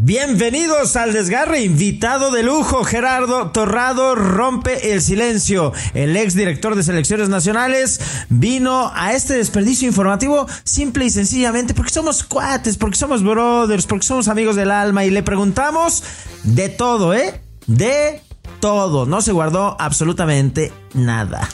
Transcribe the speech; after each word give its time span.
Bienvenidos 0.00 0.94
al 0.94 1.12
desgarre, 1.12 1.62
invitado 1.62 2.30
de 2.30 2.44
lujo, 2.44 2.84
Gerardo 2.84 3.50
Torrado 3.50 4.14
rompe 4.14 4.92
el 4.92 5.02
silencio. 5.02 5.72
El 5.92 6.16
ex 6.16 6.34
director 6.34 6.76
de 6.76 6.84
selecciones 6.84 7.28
nacionales 7.28 8.00
vino 8.28 8.92
a 8.94 9.12
este 9.12 9.34
desperdicio 9.34 9.88
informativo 9.88 10.46
simple 10.62 11.04
y 11.04 11.10
sencillamente 11.10 11.74
porque 11.74 11.90
somos 11.90 12.22
cuates, 12.22 12.76
porque 12.76 12.96
somos 12.96 13.24
brothers, 13.24 13.86
porque 13.86 14.06
somos 14.06 14.28
amigos 14.28 14.54
del 14.54 14.70
alma 14.70 15.04
y 15.04 15.10
le 15.10 15.24
preguntamos 15.24 16.04
de 16.44 16.68
todo, 16.68 17.12
¿eh? 17.12 17.40
De 17.66 18.22
todo. 18.60 19.04
No 19.04 19.20
se 19.20 19.32
guardó 19.32 19.76
absolutamente 19.80 20.72
nada. 20.94 21.48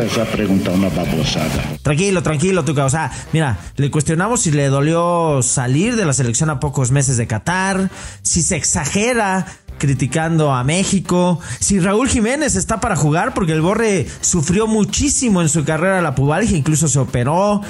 Esa 0.00 0.24
pregunta 0.24 0.70
una 0.70 0.88
babosada. 0.88 1.76
Tranquilo, 1.82 2.22
tranquilo, 2.22 2.64
Tuca. 2.64 2.84
O 2.84 2.90
sea, 2.90 3.10
mira, 3.32 3.58
le 3.76 3.90
cuestionamos 3.90 4.40
si 4.40 4.50
le 4.50 4.68
dolió 4.68 5.42
salir 5.42 5.96
de 5.96 6.04
la 6.04 6.12
selección 6.12 6.50
a 6.50 6.60
pocos 6.60 6.90
meses 6.90 7.16
de 7.16 7.26
Qatar, 7.26 7.90
si 8.22 8.42
se 8.42 8.56
exagera 8.56 9.46
criticando 9.78 10.52
a 10.52 10.62
México, 10.64 11.40
si 11.58 11.80
Raúl 11.80 12.08
Jiménez 12.08 12.54
está 12.54 12.80
para 12.80 12.94
jugar 12.96 13.34
porque 13.34 13.52
el 13.52 13.60
Borre 13.60 14.06
sufrió 14.20 14.66
muchísimo 14.66 15.42
en 15.42 15.48
su 15.48 15.64
carrera 15.64 16.00
la 16.00 16.14
pubalgia, 16.14 16.56
incluso 16.56 16.88
se 16.88 16.98
operó. 16.98 17.62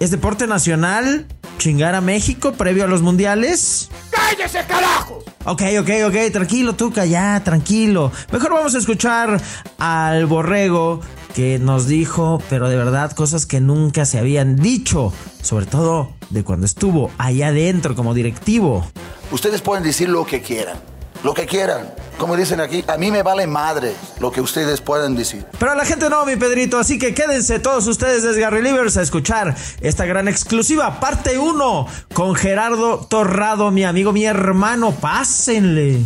¿Es 0.00 0.10
deporte 0.10 0.46
nacional 0.46 1.26
chingar 1.58 1.94
a 1.94 2.00
México 2.00 2.52
previo 2.54 2.84
a 2.84 2.86
los 2.86 3.02
mundiales? 3.02 3.90
¡Cállese, 4.30 4.64
carajo! 4.66 5.22
Ok, 5.44 5.62
ok, 5.80 5.90
ok, 6.06 6.32
tranquilo, 6.32 6.74
Tuca, 6.74 7.04
ya, 7.04 7.42
tranquilo. 7.44 8.10
Mejor 8.32 8.54
vamos 8.54 8.74
a 8.74 8.78
escuchar 8.78 9.38
al 9.78 10.24
borrego 10.26 11.00
que 11.34 11.58
nos 11.58 11.86
dijo, 11.86 12.40
pero 12.48 12.70
de 12.70 12.76
verdad, 12.76 13.12
cosas 13.12 13.44
que 13.44 13.60
nunca 13.60 14.06
se 14.06 14.18
habían 14.18 14.56
dicho, 14.56 15.12
sobre 15.42 15.66
todo 15.66 16.14
de 16.30 16.42
cuando 16.42 16.64
estuvo 16.64 17.10
allá 17.18 17.48
adentro 17.48 17.94
como 17.94 18.14
directivo. 18.14 18.86
Ustedes 19.30 19.60
pueden 19.60 19.84
decir 19.84 20.08
lo 20.08 20.24
que 20.24 20.40
quieran, 20.40 20.78
lo 21.24 21.34
que 21.34 21.46
quieran. 21.46 21.92
Como 22.18 22.36
dicen 22.36 22.60
aquí, 22.60 22.84
a 22.86 22.96
mí 22.96 23.10
me 23.10 23.24
vale 23.24 23.48
madre 23.48 23.92
lo 24.20 24.30
que 24.30 24.40
ustedes 24.40 24.80
puedan 24.80 25.16
decir. 25.16 25.44
Pero 25.58 25.72
a 25.72 25.74
la 25.74 25.84
gente 25.84 26.08
no, 26.08 26.24
mi 26.24 26.36
Pedrito, 26.36 26.78
así 26.78 26.98
que 26.98 27.12
quédense 27.12 27.58
todos 27.58 27.88
ustedes 27.88 28.22
desde 28.22 28.40
Gary 28.40 28.62
Livers 28.62 28.96
a 28.96 29.02
escuchar 29.02 29.56
esta 29.80 30.04
gran 30.04 30.28
exclusiva, 30.28 31.00
parte 31.00 31.38
1, 31.38 31.86
con 32.12 32.36
Gerardo 32.36 32.98
Torrado, 33.08 33.72
mi 33.72 33.82
amigo, 33.82 34.12
mi 34.12 34.24
hermano, 34.24 34.92
pásenle. 34.92 36.02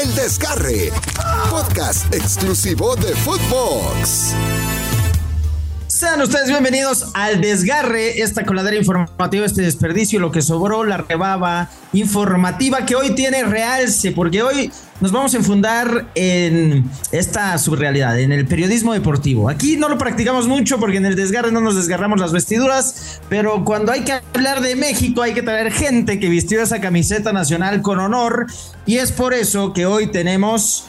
El 0.00 0.14
Desgarre, 0.14 0.92
podcast 1.50 2.14
exclusivo 2.14 2.94
de 2.96 3.14
Footbox. 3.16 4.34
Sean 6.00 6.22
ustedes 6.22 6.48
bienvenidos 6.48 7.10
al 7.12 7.42
desgarre, 7.42 8.22
esta 8.22 8.46
coladera 8.46 8.74
informativa, 8.74 9.44
este 9.44 9.60
desperdicio, 9.60 10.18
lo 10.18 10.32
que 10.32 10.40
sobró, 10.40 10.82
la 10.82 10.96
rebaba 10.96 11.68
informativa 11.92 12.86
que 12.86 12.96
hoy 12.96 13.14
tiene 13.14 13.44
realce, 13.44 14.10
porque 14.10 14.42
hoy 14.42 14.72
nos 15.02 15.12
vamos 15.12 15.34
a 15.34 15.36
enfundar 15.36 16.06
en 16.14 16.90
esta 17.12 17.58
subrealidad, 17.58 18.18
en 18.18 18.32
el 18.32 18.46
periodismo 18.46 18.94
deportivo. 18.94 19.50
Aquí 19.50 19.76
no 19.76 19.90
lo 19.90 19.98
practicamos 19.98 20.48
mucho 20.48 20.80
porque 20.80 20.96
en 20.96 21.04
el 21.04 21.16
desgarre 21.16 21.52
no 21.52 21.60
nos 21.60 21.76
desgarramos 21.76 22.18
las 22.18 22.32
vestiduras, 22.32 23.20
pero 23.28 23.62
cuando 23.66 23.92
hay 23.92 24.00
que 24.00 24.12
hablar 24.12 24.62
de 24.62 24.76
México 24.76 25.20
hay 25.20 25.34
que 25.34 25.42
traer 25.42 25.70
gente 25.70 26.18
que 26.18 26.30
vistió 26.30 26.62
esa 26.62 26.80
camiseta 26.80 27.34
nacional 27.34 27.82
con 27.82 27.98
honor 27.98 28.46
y 28.86 28.96
es 28.96 29.12
por 29.12 29.34
eso 29.34 29.74
que 29.74 29.84
hoy 29.84 30.06
tenemos, 30.06 30.86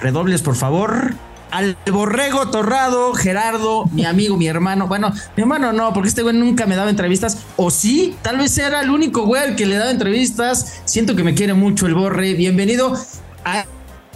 redobles 0.00 0.40
por 0.40 0.54
favor, 0.54 1.16
al 1.52 1.76
borrego 1.92 2.48
torrado, 2.48 3.12
Gerardo, 3.12 3.84
mi 3.92 4.06
amigo, 4.06 4.36
mi 4.36 4.46
hermano. 4.46 4.88
Bueno, 4.88 5.12
mi 5.36 5.42
hermano 5.42 5.72
no, 5.72 5.92
porque 5.92 6.08
este 6.08 6.22
güey 6.22 6.34
nunca 6.34 6.66
me 6.66 6.76
daba 6.76 6.90
entrevistas. 6.90 7.38
O 7.56 7.70
sí, 7.70 8.16
tal 8.22 8.38
vez 8.38 8.56
era 8.56 8.80
el 8.80 8.90
único 8.90 9.26
güey 9.26 9.42
al 9.42 9.54
que 9.54 9.66
le 9.66 9.76
daba 9.76 9.90
entrevistas. 9.90 10.80
Siento 10.86 11.14
que 11.14 11.22
me 11.22 11.34
quiere 11.34 11.52
mucho 11.52 11.86
el 11.86 11.94
borre. 11.94 12.32
Bienvenido 12.32 12.96
a 13.44 13.66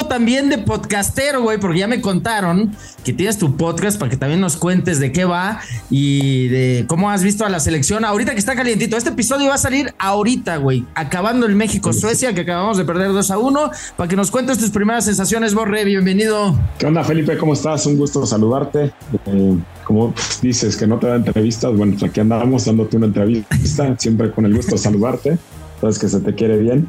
también 0.08 0.48
de 0.48 0.58
podcastero, 0.58 1.42
güey, 1.42 1.58
porque 1.58 1.78
ya 1.78 1.88
me 1.88 2.00
contaron 2.00 2.72
que 3.04 3.12
tienes 3.12 3.38
tu 3.38 3.56
podcast 3.56 3.98
para 3.98 4.10
que 4.10 4.16
también 4.16 4.40
nos 4.40 4.56
cuentes 4.56 4.98
de 5.00 5.12
qué 5.12 5.24
va 5.24 5.60
y 5.90 6.48
de 6.48 6.84
cómo 6.88 7.10
has 7.10 7.22
visto 7.22 7.44
a 7.44 7.48
la 7.48 7.60
selección. 7.60 8.04
Ahorita 8.04 8.32
que 8.32 8.38
está 8.38 8.54
calientito, 8.54 8.96
este 8.96 9.10
episodio 9.10 9.48
va 9.48 9.54
a 9.54 9.58
salir 9.58 9.94
ahorita, 9.98 10.56
güey, 10.56 10.84
acabando 10.94 11.46
el 11.46 11.54
México-Suecia, 11.54 12.34
que 12.34 12.42
acabamos 12.42 12.76
de 12.76 12.84
perder 12.84 13.12
2 13.12 13.30
a 13.30 13.38
1, 13.38 13.70
para 13.96 14.08
que 14.08 14.16
nos 14.16 14.30
cuentes 14.30 14.58
tus 14.58 14.70
primeras 14.70 15.04
sensaciones, 15.04 15.54
Borre, 15.54 15.84
bienvenido. 15.84 16.58
¿Qué 16.78 16.86
onda, 16.86 17.04
Felipe? 17.04 17.36
¿Cómo 17.38 17.52
estás? 17.52 17.86
Un 17.86 17.96
gusto 17.96 18.26
saludarte. 18.26 18.92
Eh, 19.26 19.56
como 19.84 20.12
dices 20.42 20.76
que 20.76 20.86
no 20.86 20.98
te 20.98 21.06
da 21.06 21.16
entrevistas, 21.16 21.74
bueno, 21.76 21.92
pues 21.98 22.10
aquí 22.10 22.20
andamos 22.20 22.64
dándote 22.64 22.96
una 22.96 23.06
entrevista, 23.06 23.94
siempre 23.98 24.32
con 24.32 24.46
el 24.46 24.54
gusto 24.54 24.76
saludarte. 24.76 25.38
Sabes 25.80 25.98
que 25.98 26.08
se 26.08 26.20
te 26.20 26.34
quiere 26.34 26.58
bien. 26.58 26.88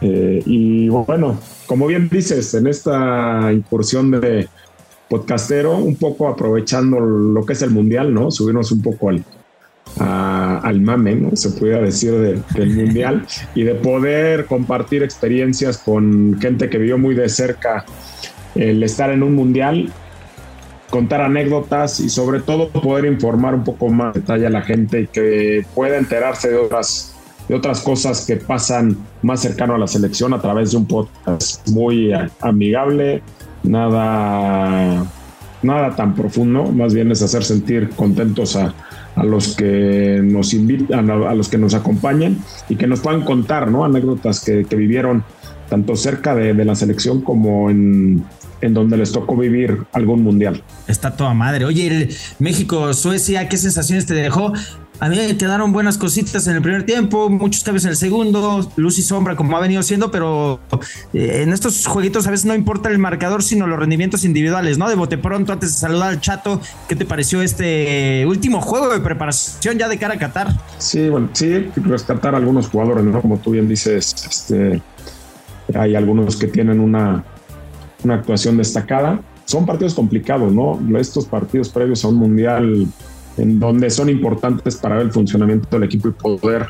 Eh, 0.00 0.42
y 0.46 0.88
bueno, 0.88 1.38
como 1.66 1.86
bien 1.86 2.08
dices, 2.08 2.54
en 2.54 2.66
esta 2.66 3.52
incursión 3.52 4.10
de 4.10 4.48
podcastero, 5.08 5.76
un 5.76 5.96
poco 5.96 6.28
aprovechando 6.28 7.00
lo 7.00 7.44
que 7.44 7.52
es 7.52 7.62
el 7.62 7.70
mundial, 7.70 8.12
¿no? 8.12 8.30
Subirnos 8.30 8.72
un 8.72 8.82
poco 8.82 9.10
al, 9.10 9.24
al 9.98 10.80
mame, 10.80 11.14
¿no? 11.14 11.36
Se 11.36 11.50
pudiera 11.50 11.80
decir 11.80 12.12
del 12.12 12.74
mundial 12.74 13.26
y 13.54 13.64
de 13.64 13.74
poder 13.74 14.46
compartir 14.46 15.02
experiencias 15.02 15.78
con 15.78 16.38
gente 16.40 16.68
que 16.70 16.78
vivió 16.78 16.98
muy 16.98 17.14
de 17.14 17.28
cerca 17.28 17.84
el 18.54 18.82
estar 18.82 19.10
en 19.10 19.22
un 19.22 19.34
mundial, 19.34 19.92
contar 20.90 21.20
anécdotas 21.20 22.00
y 22.00 22.08
sobre 22.08 22.40
todo 22.40 22.70
poder 22.70 23.04
informar 23.04 23.54
un 23.54 23.64
poco 23.64 23.88
más 23.88 24.14
detalle 24.14 24.46
a 24.46 24.50
la 24.50 24.62
gente 24.62 25.02
y 25.02 25.06
que 25.08 25.66
pueda 25.74 25.98
enterarse 25.98 26.50
de 26.50 26.56
otras 26.56 27.13
de 27.48 27.54
otras 27.54 27.80
cosas 27.80 28.24
que 28.26 28.36
pasan 28.36 28.96
más 29.22 29.40
cercano 29.40 29.74
a 29.74 29.78
la 29.78 29.86
selección 29.86 30.32
a 30.34 30.40
través 30.40 30.70
de 30.70 30.78
un 30.78 30.86
podcast 30.86 31.68
muy 31.68 32.12
amigable, 32.40 33.22
nada, 33.62 35.04
nada 35.62 35.96
tan 35.96 36.14
profundo, 36.14 36.64
más 36.64 36.94
bien 36.94 37.10
es 37.10 37.22
hacer 37.22 37.44
sentir 37.44 37.90
contentos 37.90 38.56
a, 38.56 38.74
los 39.22 39.54
que 39.54 40.20
nos 40.24 40.54
invitan, 40.54 41.08
a, 41.08 41.34
los 41.34 41.48
que 41.48 41.56
nos 41.56 41.74
acompañan 41.74 42.38
y 42.68 42.74
que 42.74 42.88
nos 42.88 42.98
puedan 43.00 43.22
contar 43.22 43.70
¿no? 43.70 43.84
anécdotas 43.84 44.40
que, 44.44 44.64
vivieron 44.74 45.22
tanto 45.68 45.94
cerca 45.94 46.34
de, 46.34 46.52
la 46.64 46.74
selección 46.74 47.20
como 47.20 47.70
en, 47.70 48.24
en 48.60 48.74
donde 48.74 48.96
les 48.96 49.12
tocó 49.12 49.36
vivir 49.36 49.84
algún 49.92 50.22
mundial. 50.22 50.62
Está 50.88 51.16
toda 51.16 51.32
madre. 51.32 51.64
Oye, 51.64 52.08
México-Suecia, 52.38 53.48
¿qué 53.48 53.56
sensaciones 53.56 54.06
te 54.06 54.14
dejó? 54.14 54.52
A 55.00 55.08
mí 55.08 55.16
me 55.16 55.36
quedaron 55.36 55.72
buenas 55.72 55.98
cositas 55.98 56.46
en 56.46 56.54
el 56.56 56.62
primer 56.62 56.86
tiempo, 56.86 57.28
muchos 57.28 57.64
cambios 57.64 57.84
en 57.84 57.90
el 57.90 57.96
segundo, 57.96 58.70
luz 58.76 58.98
y 58.98 59.02
sombra 59.02 59.34
como 59.34 59.56
ha 59.56 59.60
venido 59.60 59.82
siendo, 59.82 60.10
pero 60.12 60.60
eh, 61.12 61.42
en 61.42 61.52
estos 61.52 61.86
jueguitos 61.86 62.28
a 62.28 62.30
veces 62.30 62.46
no 62.46 62.54
importa 62.54 62.90
el 62.90 62.98
marcador, 62.98 63.42
sino 63.42 63.66
los 63.66 63.78
rendimientos 63.78 64.24
individuales, 64.24 64.78
¿no? 64.78 64.88
De 64.88 64.94
bote 64.94 65.18
pronto, 65.18 65.52
antes 65.52 65.70
de 65.70 65.76
saludar 65.76 66.10
al 66.10 66.20
chato, 66.20 66.60
¿qué 66.88 66.94
te 66.94 67.04
pareció 67.04 67.42
este 67.42 68.24
último 68.26 68.60
juego 68.60 68.88
de 68.88 69.00
preparación 69.00 69.78
ya 69.78 69.88
de 69.88 69.98
cara 69.98 70.14
a 70.14 70.18
Qatar? 70.18 70.54
Sí, 70.78 71.08
bueno, 71.08 71.28
sí, 71.32 71.70
rescatar 71.76 72.34
a 72.34 72.38
algunos 72.38 72.68
jugadores, 72.68 73.04
¿no? 73.04 73.20
Como 73.20 73.38
tú 73.38 73.50
bien 73.50 73.68
dices, 73.68 74.14
este, 74.28 74.80
hay 75.74 75.96
algunos 75.96 76.36
que 76.36 76.46
tienen 76.46 76.78
una, 76.78 77.24
una 78.04 78.14
actuación 78.14 78.56
destacada. 78.56 79.20
Son 79.44 79.66
partidos 79.66 79.94
complicados, 79.94 80.52
¿no? 80.52 80.78
Estos 80.98 81.26
partidos 81.26 81.68
previos 81.68 82.04
a 82.04 82.08
un 82.08 82.14
mundial 82.14 82.86
en 83.36 83.58
donde 83.58 83.90
son 83.90 84.08
importantes 84.08 84.76
para 84.76 85.00
el 85.00 85.10
funcionamiento 85.12 85.68
del 85.70 85.84
equipo 85.84 86.08
y 86.08 86.12
poder 86.12 86.68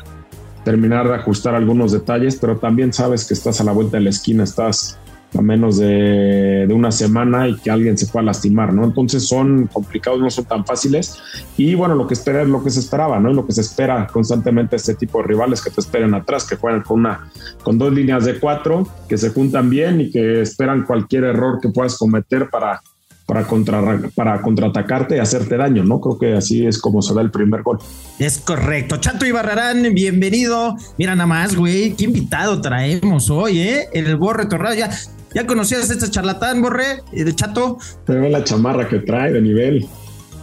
terminar 0.63 1.07
de 1.07 1.15
ajustar 1.15 1.55
algunos 1.55 1.91
detalles, 1.91 2.37
pero 2.37 2.57
también 2.57 2.91
sabes 2.91 3.25
que 3.25 3.35
estás 3.35 3.61
a 3.61 3.63
la 3.63 3.71
vuelta 3.71 3.97
de 3.97 4.03
la 4.03 4.09
esquina, 4.09 4.43
estás 4.43 4.99
a 5.37 5.41
menos 5.41 5.77
de, 5.77 6.67
una 6.73 6.91
semana 6.91 7.47
y 7.47 7.55
que 7.55 7.69
alguien 7.69 7.97
se 7.97 8.07
pueda 8.07 8.25
lastimar, 8.25 8.73
¿no? 8.73 8.83
Entonces 8.85 9.27
son 9.27 9.67
complicados, 9.67 10.19
no 10.19 10.29
son 10.29 10.45
tan 10.45 10.65
fáciles. 10.65 11.17
Y 11.57 11.75
bueno, 11.75 11.95
lo 11.95 12.07
que 12.07 12.13
espera 12.13 12.41
es 12.41 12.47
lo 12.47 12.63
que 12.63 12.69
se 12.69 12.79
esperaba, 12.79 13.19
¿no? 13.19 13.31
Lo 13.33 13.45
que 13.45 13.53
se 13.53 13.61
espera 13.61 14.07
constantemente 14.07 14.75
este 14.75 14.95
tipo 14.95 15.19
de 15.19 15.27
rivales 15.27 15.61
que 15.61 15.69
te 15.69 15.81
esperen 15.81 16.13
atrás, 16.13 16.45
que 16.45 16.55
juegan 16.55 16.81
con 16.81 17.01
una, 17.01 17.29
con 17.63 17.77
dos 17.77 17.93
líneas 17.93 18.25
de 18.25 18.39
cuatro, 18.39 18.87
que 19.07 19.17
se 19.17 19.29
juntan 19.29 19.69
bien 19.69 20.01
y 20.01 20.11
que 20.11 20.41
esperan 20.41 20.85
cualquier 20.85 21.25
error 21.25 21.59
que 21.61 21.69
puedas 21.69 21.97
cometer 21.97 22.49
para 22.49 22.81
para, 23.25 23.43
contra, 23.45 23.99
para 24.13 24.41
contraatacarte 24.41 25.15
y 25.15 25.19
hacerte 25.19 25.57
daño, 25.57 25.83
¿no? 25.83 25.99
Creo 25.99 26.17
que 26.17 26.33
así 26.33 26.65
es 26.65 26.79
como 26.79 27.01
se 27.01 27.13
da 27.13 27.21
el 27.21 27.31
primer 27.31 27.63
gol. 27.63 27.79
Es 28.19 28.37
correcto. 28.37 28.97
Chato 28.97 29.25
Ibarrarán, 29.25 29.93
bienvenido. 29.93 30.75
Mira 30.97 31.15
nada 31.15 31.27
más, 31.27 31.55
güey, 31.55 31.93
qué 31.95 32.05
invitado 32.05 32.61
traemos 32.61 33.29
hoy, 33.29 33.59
¿eh? 33.59 33.87
El 33.93 34.15
Borre 34.17 34.45
Torrado. 34.45 34.75
Ya, 34.75 34.91
ya 35.33 35.47
conocías 35.47 35.89
a 35.89 35.93
este 35.93 36.09
charlatán, 36.09 36.61
Borre, 36.61 37.01
de 37.11 37.35
Chato. 37.35 37.79
Pero 38.05 38.29
la 38.29 38.43
chamarra 38.43 38.87
que 38.87 38.99
trae 38.99 39.33
de 39.33 39.41
nivel. 39.41 39.87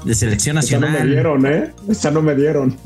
De 0.04 0.14
selección 0.16 0.56
nacional. 0.56 0.90
Esta 0.90 0.98
no 0.98 1.04
me 1.04 1.14
dieron, 1.14 1.46
¿eh? 1.46 1.72
Esta 1.88 2.10
no 2.10 2.22
me 2.22 2.34
dieron. 2.34 2.76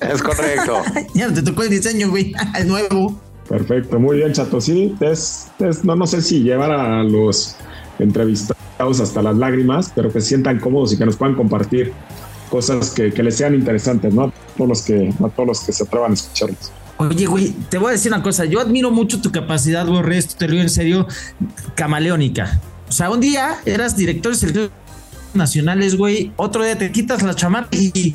Es 0.00 0.22
correcto. 0.22 0.82
ya 1.14 1.32
te 1.32 1.42
tocó 1.42 1.64
el 1.64 1.70
diseño, 1.70 2.10
güey. 2.10 2.32
El 2.58 2.68
nuevo. 2.68 3.20
Perfecto, 3.48 3.98
muy 3.98 4.18
bien, 4.18 4.32
Chato. 4.32 4.60
Sí, 4.60 4.94
es, 5.00 5.50
no, 5.82 5.96
no 5.96 6.06
sé 6.06 6.22
si 6.22 6.44
llevar 6.44 6.70
a 6.70 7.02
los 7.02 7.56
entrevistados 7.98 8.69
hasta 8.80 9.22
las 9.22 9.36
lágrimas, 9.36 9.92
pero 9.94 10.12
que 10.12 10.20
se 10.20 10.28
sientan 10.28 10.58
cómodos 10.58 10.92
y 10.92 10.98
que 10.98 11.04
nos 11.04 11.16
puedan 11.16 11.36
compartir 11.36 11.92
cosas 12.50 12.90
que, 12.90 13.10
les 13.10 13.36
sean 13.36 13.54
interesantes, 13.54 14.12
¿no? 14.12 14.24
A 14.24 14.32
todos 14.56 14.68
los 14.68 14.82
que, 14.82 15.14
a 15.22 15.28
todos 15.28 15.46
los 15.46 15.60
que 15.60 15.72
se 15.72 15.84
atrevan 15.84 16.12
a 16.12 16.14
escucharlos. 16.14 16.72
Oye, 16.98 17.26
güey, 17.26 17.52
te 17.70 17.78
voy 17.78 17.90
a 17.90 17.92
decir 17.92 18.12
una 18.12 18.22
cosa. 18.22 18.44
Yo 18.44 18.60
admiro 18.60 18.90
mucho 18.90 19.20
tu 19.20 19.30
capacidad, 19.30 19.86
Borre, 19.86 20.18
esto 20.18 20.34
te 20.36 20.48
lo 20.48 20.60
en 20.60 20.68
serio, 20.68 21.06
camaleónica. 21.74 22.60
O 22.88 22.92
sea, 22.92 23.10
un 23.10 23.20
día 23.20 23.58
eras 23.64 23.96
director 23.96 24.32
de 24.32 24.38
selecciones 24.38 24.70
nacionales, 25.32 25.96
güey. 25.96 26.32
Otro 26.36 26.64
día 26.64 26.76
te 26.76 26.90
quitas 26.92 27.22
la 27.22 27.34
chamarra 27.34 27.68
y 27.70 28.14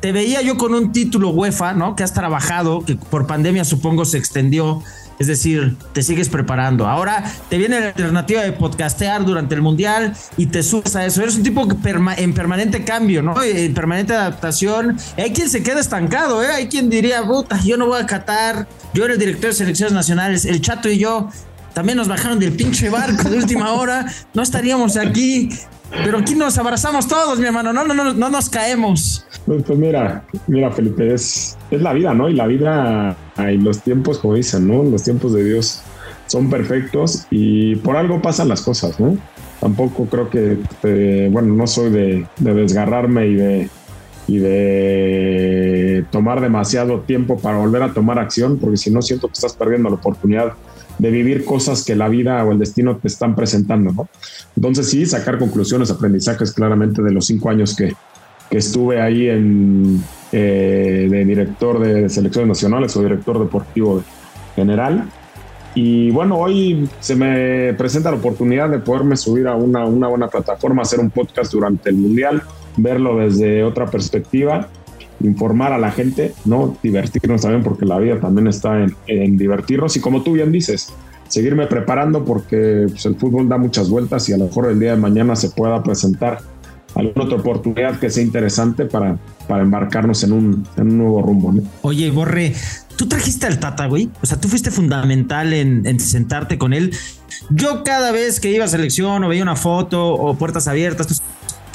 te 0.00 0.12
veía 0.12 0.42
yo 0.42 0.56
con 0.56 0.74
un 0.74 0.92
título 0.92 1.30
UEFA, 1.30 1.74
¿no? 1.74 1.96
Que 1.96 2.04
has 2.04 2.14
trabajado, 2.14 2.84
que 2.84 2.96
por 2.96 3.26
pandemia 3.26 3.64
supongo 3.64 4.04
se 4.04 4.18
extendió. 4.18 4.82
Es 5.18 5.26
decir, 5.26 5.76
te 5.92 6.02
sigues 6.02 6.28
preparando. 6.28 6.86
Ahora 6.86 7.24
te 7.48 7.58
viene 7.58 7.80
la 7.80 7.86
alternativa 7.88 8.42
de 8.42 8.52
podcastear 8.52 9.24
durante 9.24 9.54
el 9.54 9.62
mundial 9.62 10.14
y 10.36 10.46
te 10.46 10.62
subes 10.62 10.94
a 10.96 11.06
eso. 11.06 11.22
Eres 11.22 11.36
un 11.36 11.42
tipo 11.42 11.66
en 12.16 12.34
permanente 12.34 12.84
cambio, 12.84 13.22
¿no? 13.22 13.40
En 13.42 13.74
permanente 13.74 14.14
adaptación. 14.14 14.98
Hay 15.16 15.32
quien 15.32 15.48
se 15.48 15.62
queda 15.62 15.80
estancado, 15.80 16.42
¿eh? 16.42 16.48
Hay 16.48 16.68
quien 16.68 16.90
diría, 16.90 17.22
puta, 17.22 17.60
yo 17.62 17.76
no 17.76 17.86
voy 17.86 18.00
a 18.00 18.06
Qatar. 18.06 18.68
Yo 18.94 19.04
era 19.04 19.14
el 19.14 19.18
director 19.18 19.50
de 19.50 19.56
selecciones 19.56 19.92
nacionales. 19.92 20.44
El 20.44 20.60
chato 20.60 20.88
y 20.88 20.98
yo 20.98 21.28
también 21.72 21.98
nos 21.98 22.08
bajaron 22.08 22.38
del 22.38 22.52
pinche 22.52 22.88
barco 22.88 23.28
de 23.28 23.36
última 23.36 23.72
hora. 23.72 24.06
No 24.34 24.42
estaríamos 24.42 24.96
aquí. 24.96 25.50
Pero 25.90 26.18
aquí 26.18 26.34
nos 26.34 26.58
abrazamos 26.58 27.06
todos, 27.06 27.38
mi 27.38 27.46
hermano. 27.46 27.72
No, 27.72 27.84
no, 27.84 27.94
no, 27.94 28.12
no 28.12 28.30
nos 28.30 28.50
caemos. 28.50 29.26
Pues, 29.46 29.62
pues, 29.64 29.78
mira, 29.78 30.24
mira, 30.46 30.70
Felipe, 30.70 31.14
es, 31.14 31.56
es 31.70 31.80
la 31.80 31.92
vida, 31.92 32.12
¿no? 32.14 32.28
Y 32.28 32.34
la 32.34 32.46
vida, 32.46 33.16
y 33.38 33.56
los 33.58 33.80
tiempos, 33.82 34.18
como 34.18 34.34
dicen, 34.34 34.66
¿no? 34.66 34.82
Los 34.82 35.04
tiempos 35.04 35.32
de 35.32 35.44
Dios 35.44 35.82
son 36.26 36.50
perfectos 36.50 37.26
y 37.30 37.76
por 37.76 37.96
algo 37.96 38.20
pasan 38.20 38.48
las 38.48 38.62
cosas, 38.62 38.98
¿no? 38.98 39.16
Tampoco 39.60 40.06
creo 40.06 40.28
que, 40.28 40.58
eh, 40.82 41.28
bueno, 41.30 41.54
no 41.54 41.66
soy 41.66 41.90
de, 41.90 42.26
desgarrarme 42.38 43.26
y 43.26 43.34
de, 43.34 43.70
y 44.28 44.38
de 44.38 46.04
tomar 46.10 46.40
demasiado 46.40 47.00
tiempo 47.00 47.38
para 47.38 47.58
volver 47.58 47.82
a 47.82 47.92
tomar 47.92 48.18
acción, 48.18 48.58
porque 48.58 48.76
si 48.76 48.90
no 48.90 49.02
siento 49.02 49.28
que 49.28 49.34
estás 49.34 49.54
perdiendo 49.54 49.88
la 49.88 49.96
oportunidad 49.96 50.54
de 50.98 51.10
vivir 51.10 51.44
cosas 51.44 51.84
que 51.84 51.94
la 51.94 52.08
vida 52.08 52.44
o 52.44 52.52
el 52.52 52.58
destino 52.58 52.96
te 52.96 53.08
están 53.08 53.36
presentando, 53.36 53.92
¿no? 53.92 54.08
Entonces 54.56 54.88
sí, 54.88 55.06
sacar 55.06 55.38
conclusiones, 55.38 55.90
aprendizajes 55.90 56.52
claramente 56.52 57.02
de 57.02 57.12
los 57.12 57.26
cinco 57.26 57.50
años 57.50 57.76
que, 57.76 57.94
que 58.50 58.58
estuve 58.58 59.00
ahí 59.00 59.28
en, 59.28 60.02
eh, 60.32 61.06
de 61.10 61.24
director 61.24 61.78
de 61.78 62.08
selecciones 62.08 62.48
nacionales 62.48 62.96
o 62.96 63.02
director 63.02 63.38
deportivo 63.38 64.02
general. 64.54 65.08
Y 65.74 66.10
bueno, 66.10 66.38
hoy 66.38 66.88
se 67.00 67.14
me 67.14 67.74
presenta 67.74 68.10
la 68.10 68.16
oportunidad 68.16 68.70
de 68.70 68.78
poderme 68.78 69.16
subir 69.16 69.46
a 69.46 69.54
una, 69.54 69.84
una 69.84 70.08
buena 70.08 70.28
plataforma, 70.28 70.82
hacer 70.82 71.00
un 71.00 71.10
podcast 71.10 71.52
durante 71.52 71.90
el 71.90 71.96
Mundial, 71.96 72.42
verlo 72.76 73.18
desde 73.18 73.64
otra 73.64 73.86
perspectiva, 73.86 74.68
informar 75.20 75.72
a 75.72 75.78
la 75.78 75.90
gente, 75.90 76.34
¿no? 76.44 76.76
Divertirnos 76.82 77.42
también, 77.42 77.62
porque 77.62 77.86
la 77.86 77.98
vida 77.98 78.20
también 78.20 78.46
está 78.46 78.82
en, 78.82 78.94
en 79.06 79.36
divertirnos. 79.36 79.96
Y 79.96 80.00
como 80.00 80.22
tú 80.22 80.32
bien 80.32 80.52
dices, 80.52 80.92
seguirme 81.28 81.66
preparando 81.66 82.24
porque 82.24 82.86
pues, 82.88 83.06
el 83.06 83.16
fútbol 83.16 83.48
da 83.48 83.58
muchas 83.58 83.88
vueltas 83.88 84.28
y 84.28 84.32
a 84.32 84.36
lo 84.38 84.46
mejor 84.46 84.70
el 84.70 84.78
día 84.78 84.92
de 84.92 84.96
mañana 84.96 85.36
se 85.36 85.50
pueda 85.50 85.82
presentar 85.82 86.40
alguna 86.94 87.24
otra 87.24 87.38
oportunidad 87.38 87.98
que 87.98 88.08
sea 88.10 88.22
interesante 88.22 88.86
para, 88.86 89.18
para 89.46 89.62
embarcarnos 89.62 90.22
en 90.24 90.32
un, 90.32 90.66
en 90.76 90.90
un 90.90 90.98
nuevo 90.98 91.22
rumbo. 91.22 91.54
Oye, 91.82 92.10
Borre, 92.10 92.54
tú 92.96 93.06
trajiste 93.06 93.46
al 93.46 93.58
Tata, 93.58 93.86
güey. 93.86 94.08
O 94.22 94.26
sea, 94.26 94.40
tú 94.40 94.48
fuiste 94.48 94.70
fundamental 94.70 95.52
en, 95.52 96.00
sentarte 96.00 96.56
con 96.56 96.72
él. 96.72 96.94
Yo 97.50 97.84
cada 97.84 98.12
vez 98.12 98.40
que 98.40 98.50
iba 98.50 98.64
a 98.64 98.68
selección 98.68 99.22
o 99.22 99.28
veía 99.28 99.42
una 99.42 99.56
foto 99.56 100.14
o 100.14 100.34
puertas 100.38 100.68
abiertas, 100.68 101.22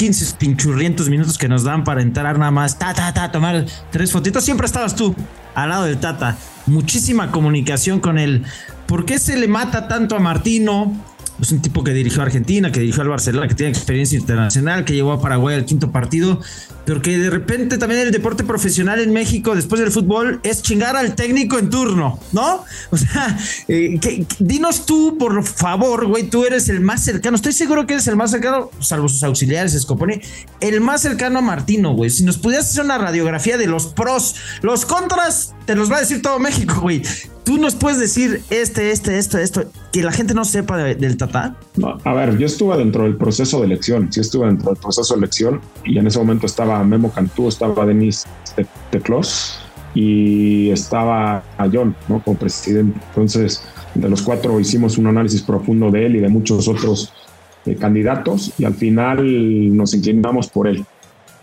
15 0.01 0.37
pinchurrientos 0.39 1.09
minutos 1.09 1.37
que 1.37 1.47
nos 1.47 1.63
dan 1.63 1.83
para 1.83 2.01
entrar 2.01 2.39
nada 2.39 2.49
más, 2.49 2.79
ta, 2.79 2.91
ta, 2.91 3.13
ta, 3.13 3.31
tomar 3.31 3.67
tres 3.91 4.11
fotitos, 4.11 4.43
siempre 4.43 4.65
estabas 4.65 4.95
tú 4.95 5.15
al 5.53 5.69
lado 5.69 5.83
del 5.83 5.99
Tata. 5.99 6.37
Muchísima 6.65 7.29
comunicación 7.29 7.99
con 7.99 8.17
él. 8.17 8.43
¿Por 8.87 9.05
qué 9.05 9.19
se 9.19 9.37
le 9.37 9.47
mata 9.47 9.87
tanto 9.87 10.15
a 10.15 10.19
Martino? 10.19 10.91
Es 11.41 11.51
un 11.51 11.61
tipo 11.61 11.83
que 11.83 11.91
dirigió 11.91 12.21
a 12.21 12.25
Argentina, 12.25 12.71
que 12.71 12.79
dirigió 12.79 13.01
al 13.01 13.09
Barcelona, 13.09 13.47
que 13.47 13.55
tiene 13.55 13.71
experiencia 13.71 14.17
internacional, 14.17 14.85
que 14.85 14.93
llevó 14.93 15.11
a 15.11 15.21
Paraguay 15.21 15.55
al 15.55 15.65
quinto 15.65 15.91
partido, 15.91 16.39
pero 16.85 17.01
que 17.01 17.17
de 17.17 17.29
repente 17.29 17.77
también 17.77 18.01
el 18.01 18.11
deporte 18.11 18.43
profesional 18.43 18.99
en 18.99 19.11
México, 19.11 19.55
después 19.55 19.81
del 19.81 19.91
fútbol, 19.91 20.39
es 20.43 20.61
chingar 20.61 20.95
al 20.95 21.15
técnico 21.15 21.57
en 21.57 21.69
turno, 21.69 22.19
¿no? 22.31 22.63
O 22.91 22.97
sea, 22.97 23.37
eh, 23.67 23.99
dinos 24.39 24.85
tú, 24.85 25.17
por 25.17 25.43
favor, 25.43 26.05
güey, 26.05 26.29
tú 26.29 26.45
eres 26.45 26.69
el 26.69 26.81
más 26.81 27.03
cercano, 27.03 27.35
estoy 27.35 27.53
seguro 27.53 27.87
que 27.87 27.93
eres 27.93 28.07
el 28.07 28.15
más 28.15 28.31
cercano, 28.31 28.69
salvo 28.79 29.09
sus 29.09 29.23
auxiliares, 29.23 29.73
Escopone, 29.73 30.21
el 30.59 30.81
más 30.81 31.01
cercano 31.01 31.39
a 31.39 31.41
Martino, 31.41 31.93
güey. 31.93 32.09
Si 32.09 32.23
nos 32.23 32.37
pudieras 32.37 32.69
hacer 32.69 32.85
una 32.85 32.97
radiografía 32.97 33.57
de 33.57 33.67
los 33.67 33.87
pros, 33.87 34.35
los 34.61 34.85
contras, 34.85 35.55
te 35.65 35.75
los 35.75 35.91
va 35.91 35.97
a 35.97 35.99
decir 36.01 36.21
todo 36.21 36.37
México, 36.39 36.81
güey. 36.81 37.01
¿Tú 37.51 37.57
nos 37.57 37.75
puedes 37.75 37.99
decir 37.99 38.43
este, 38.49 38.91
este, 38.91 39.17
esto, 39.17 39.37
esto, 39.37 39.63
que 39.91 40.03
la 40.03 40.13
gente 40.13 40.33
no 40.33 40.45
sepa 40.45 40.77
del 40.77 41.17
Tata? 41.17 41.57
a 42.05 42.13
ver, 42.13 42.37
yo 42.37 42.45
estuve 42.45 42.77
dentro 42.77 43.03
del 43.03 43.17
proceso 43.17 43.59
de 43.59 43.65
elección, 43.65 44.07
sí 44.09 44.21
estuve 44.21 44.47
dentro 44.47 44.71
del 44.71 44.81
proceso 44.81 45.13
de 45.13 45.17
elección 45.17 45.59
y 45.83 45.97
en 45.97 46.07
ese 46.07 46.17
momento 46.17 46.45
estaba 46.45 46.81
Memo 46.85 47.11
Cantú, 47.11 47.49
estaba 47.49 47.85
Denis 47.85 48.25
Teclos 48.89 49.59
y 49.93 50.69
estaba 50.69 51.43
John, 51.73 51.93
¿no? 52.07 52.23
Como 52.23 52.37
presidente. 52.37 52.97
Entonces, 53.09 53.61
de 53.95 54.07
los 54.07 54.21
cuatro 54.21 54.57
hicimos 54.57 54.97
un 54.97 55.07
análisis 55.07 55.41
profundo 55.41 55.91
de 55.91 56.05
él 56.05 56.15
y 56.15 56.19
de 56.21 56.29
muchos 56.29 56.69
otros 56.69 57.11
eh, 57.65 57.75
candidatos 57.75 58.53
y 58.59 58.63
al 58.63 58.75
final 58.75 59.75
nos 59.75 59.93
inclinamos 59.93 60.47
por 60.47 60.69
él. 60.69 60.85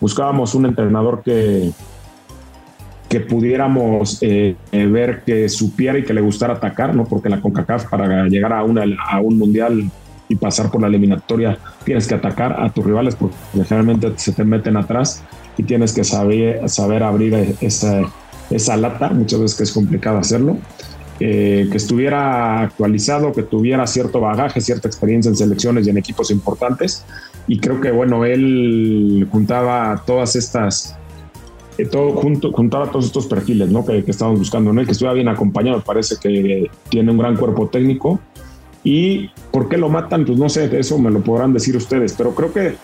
Buscábamos 0.01 0.55
un 0.55 0.65
entrenador 0.65 1.21
que 1.23 1.71
que 3.09 3.21
pudiéramos 3.21 4.19
eh, 4.23 4.57
eh, 4.71 4.87
ver 4.87 5.23
que 5.25 5.49
supiera 5.49 5.99
y 5.99 6.05
que 6.05 6.13
le 6.13 6.21
gustara 6.21 6.55
atacar, 6.55 6.95
¿no? 6.95 7.05
Porque 7.05 7.29
la 7.29 7.41
CONCACAF 7.41 7.87
para 7.87 8.27
llegar 8.29 8.53
a, 8.53 8.63
una, 8.65 8.85
a 9.09 9.21
un 9.21 9.39
mundial 9.39 9.91
y 10.29 10.37
pasar 10.37 10.71
por 10.71 10.83
la 10.83 10.89
eliminatoria 10.89 11.59
tienes 11.85 12.07
que 12.07 12.15
atacar 12.15 12.61
a 12.61 12.71
tus 12.71 12.85
rivales 12.85 13.17
porque 13.17 13.35
generalmente 13.67 14.13
se 14.17 14.33
te 14.33 14.45
meten 14.45 14.77
atrás 14.77 15.25
y 15.57 15.63
tienes 15.63 15.95
que 15.95 16.05
saber, 16.05 16.69
saber 16.69 17.03
abrir 17.03 17.57
esa, 17.63 18.03
esa 18.51 18.77
lata, 18.77 19.09
muchas 19.09 19.41
veces 19.41 19.57
que 19.57 19.65
es 19.65 19.73
complicado 19.73 20.19
hacerlo. 20.19 20.59
Eh, 21.21 21.67
que 21.73 21.77
estuviera 21.79 22.61
actualizado, 22.61 23.33
que 23.33 23.43
tuviera 23.43 23.85
cierto 23.89 24.21
bagaje, 24.21 24.61
cierta 24.61 24.87
experiencia 24.87 25.29
en 25.29 25.37
selecciones 25.37 25.85
y 25.87 25.91
en 25.91 25.99
equipos 25.99 26.31
importantes. 26.31 27.05
Y 27.49 27.59
creo 27.59 27.81
que, 27.81 27.91
bueno, 27.91 28.25
él 28.25 29.27
juntaba 29.33 30.05
todas 30.07 30.37
estas 30.37 30.97
todo 31.87 32.13
junto, 32.13 32.53
juntaba 32.53 32.91
todos 32.91 33.07
estos 33.07 33.27
perfiles 33.27 33.71
¿no? 33.71 33.85
que, 33.85 34.05
que 34.05 34.11
estamos 34.11 34.39
buscando 34.39 34.71
en 34.71 34.81
él, 34.81 34.87
que 34.87 34.93
estuviera 34.93 35.15
bien 35.15 35.29
acompañado, 35.29 35.81
parece 35.81 36.17
que 36.21 36.71
tiene 36.89 37.11
un 37.13 37.19
gran 37.19 37.37
cuerpo 37.37 37.69
técnico. 37.69 38.21
¿Y 38.85 39.29
por 39.51 39.69
qué 39.69 39.77
lo 39.77 39.89
matan? 39.89 40.25
Pues 40.25 40.39
no 40.39 40.49
sé, 40.49 40.77
eso 40.79 40.99
me 40.99 41.11
lo 41.11 41.21
podrán 41.21 41.53
decir 41.53 41.77
ustedes, 41.77 42.15
pero 42.17 42.35
creo 42.35 42.53
que 42.53 42.77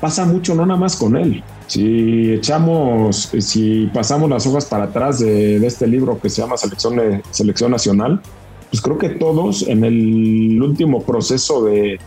pasa 0.00 0.24
mucho, 0.24 0.54
no 0.54 0.66
nada 0.66 0.78
más 0.78 0.96
con 0.96 1.16
él. 1.16 1.42
Si 1.66 2.32
echamos, 2.32 3.30
si 3.38 3.86
pasamos 3.94 4.28
las 4.28 4.46
hojas 4.46 4.66
para 4.66 4.84
atrás 4.84 5.20
de, 5.20 5.64
este 5.66 5.86
libro 5.86 6.20
que 6.20 6.28
se 6.28 6.42
llama 6.42 6.56
Selección, 6.56 7.22
Selección 7.30 7.70
Nacional, 7.70 8.20
pues 8.70 8.82
creo 8.82 8.98
que 8.98 9.10
todos 9.10 9.66
en 9.66 9.84
el 9.84 10.60
último 10.60 11.02
proceso 11.02 11.64
de, 11.64 11.98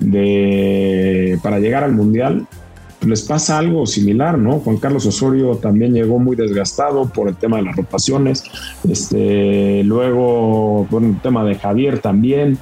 de 0.00 1.38
para 1.42 1.60
llegar 1.60 1.84
al 1.84 1.92
Mundial 1.92 2.46
les 3.06 3.22
pasa 3.22 3.58
algo 3.58 3.86
similar, 3.86 4.38
¿no? 4.38 4.58
Juan 4.60 4.76
Carlos 4.76 5.06
Osorio 5.06 5.56
también 5.56 5.94
llegó 5.94 6.18
muy 6.18 6.36
desgastado 6.36 7.06
por 7.06 7.28
el 7.28 7.36
tema 7.36 7.56
de 7.56 7.62
las 7.64 7.76
rotaciones, 7.76 8.44
este, 8.88 9.82
luego, 9.84 10.86
bueno, 10.90 11.08
el 11.08 11.20
tema 11.20 11.44
de 11.44 11.54
Javier 11.54 12.00
también, 12.00 12.58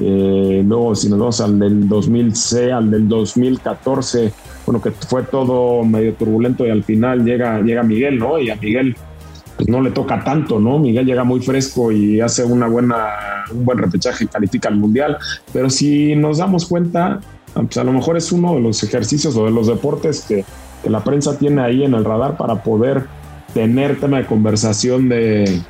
eh, 0.00 0.62
luego 0.64 0.94
si 0.94 1.08
nos 1.08 1.18
vamos 1.18 1.40
al 1.40 1.58
del 1.58 1.88
2006, 1.88 2.72
al 2.72 2.90
del 2.90 3.08
2014, 3.08 4.32
bueno, 4.66 4.80
que 4.80 4.92
fue 4.92 5.24
todo 5.24 5.82
medio 5.84 6.14
turbulento 6.14 6.66
y 6.66 6.70
al 6.70 6.84
final 6.84 7.24
llega, 7.24 7.60
llega 7.60 7.82
Miguel, 7.82 8.18
¿no? 8.18 8.38
Y 8.38 8.50
a 8.50 8.56
Miguel 8.56 8.96
pues 9.56 9.68
no 9.68 9.82
le 9.82 9.90
toca 9.90 10.24
tanto, 10.24 10.58
¿no? 10.58 10.78
Miguel 10.78 11.04
llega 11.04 11.24
muy 11.24 11.40
fresco 11.40 11.92
y 11.92 12.20
hace 12.20 12.44
una 12.44 12.66
buena, 12.66 13.44
un 13.52 13.64
buen 13.64 13.76
repechaje 13.76 14.26
califica 14.26 14.68
al 14.68 14.76
Mundial, 14.76 15.18
pero 15.52 15.68
si 15.68 16.14
nos 16.14 16.38
damos 16.38 16.66
cuenta, 16.66 17.20
pues 17.54 17.76
a 17.76 17.84
lo 17.84 17.92
mejor 17.92 18.16
es 18.16 18.32
uno 18.32 18.54
de 18.54 18.60
los 18.60 18.82
ejercicios 18.82 19.36
o 19.36 19.44
de 19.44 19.50
los 19.50 19.66
deportes 19.66 20.24
que, 20.26 20.44
la 20.88 21.04
prensa 21.04 21.36
tiene 21.36 21.60
ahí 21.60 21.84
en 21.84 21.92
el 21.92 22.06
radar 22.06 22.38
para 22.38 22.62
poder 22.62 23.04
tener 23.52 24.00
tema 24.00 24.16
de 24.16 24.24
conversación 24.24 25.10
de, 25.10 25.60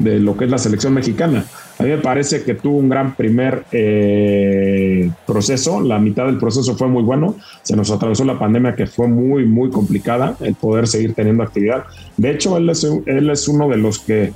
lo 0.00 0.36
que 0.36 0.46
es 0.46 0.50
la 0.50 0.58
selección 0.58 0.94
mexicana. 0.94 1.44
A 1.78 1.84
mí 1.84 1.90
me 1.90 1.98
parece 1.98 2.42
que 2.42 2.54
tuvo 2.54 2.78
un 2.78 2.88
gran 2.88 3.14
primer 3.14 3.66
eh, 3.70 5.08
proceso, 5.28 5.80
la 5.80 6.00
mitad 6.00 6.26
del 6.26 6.38
proceso 6.38 6.74
fue 6.74 6.88
muy 6.88 7.04
bueno, 7.04 7.36
se 7.62 7.76
nos 7.76 7.92
atravesó 7.92 8.24
la 8.24 8.36
pandemia 8.36 8.74
que 8.74 8.88
fue 8.88 9.06
muy, 9.06 9.46
muy 9.46 9.70
complicada 9.70 10.34
el 10.40 10.56
poder 10.56 10.88
seguir 10.88 11.14
teniendo 11.14 11.44
actividad. 11.44 11.84
De 12.16 12.32
hecho, 12.32 12.56
él 12.56 12.68
es 12.68 13.46
uno 13.46 13.68
de 13.68 13.76
los 13.76 14.00
que 14.00 14.32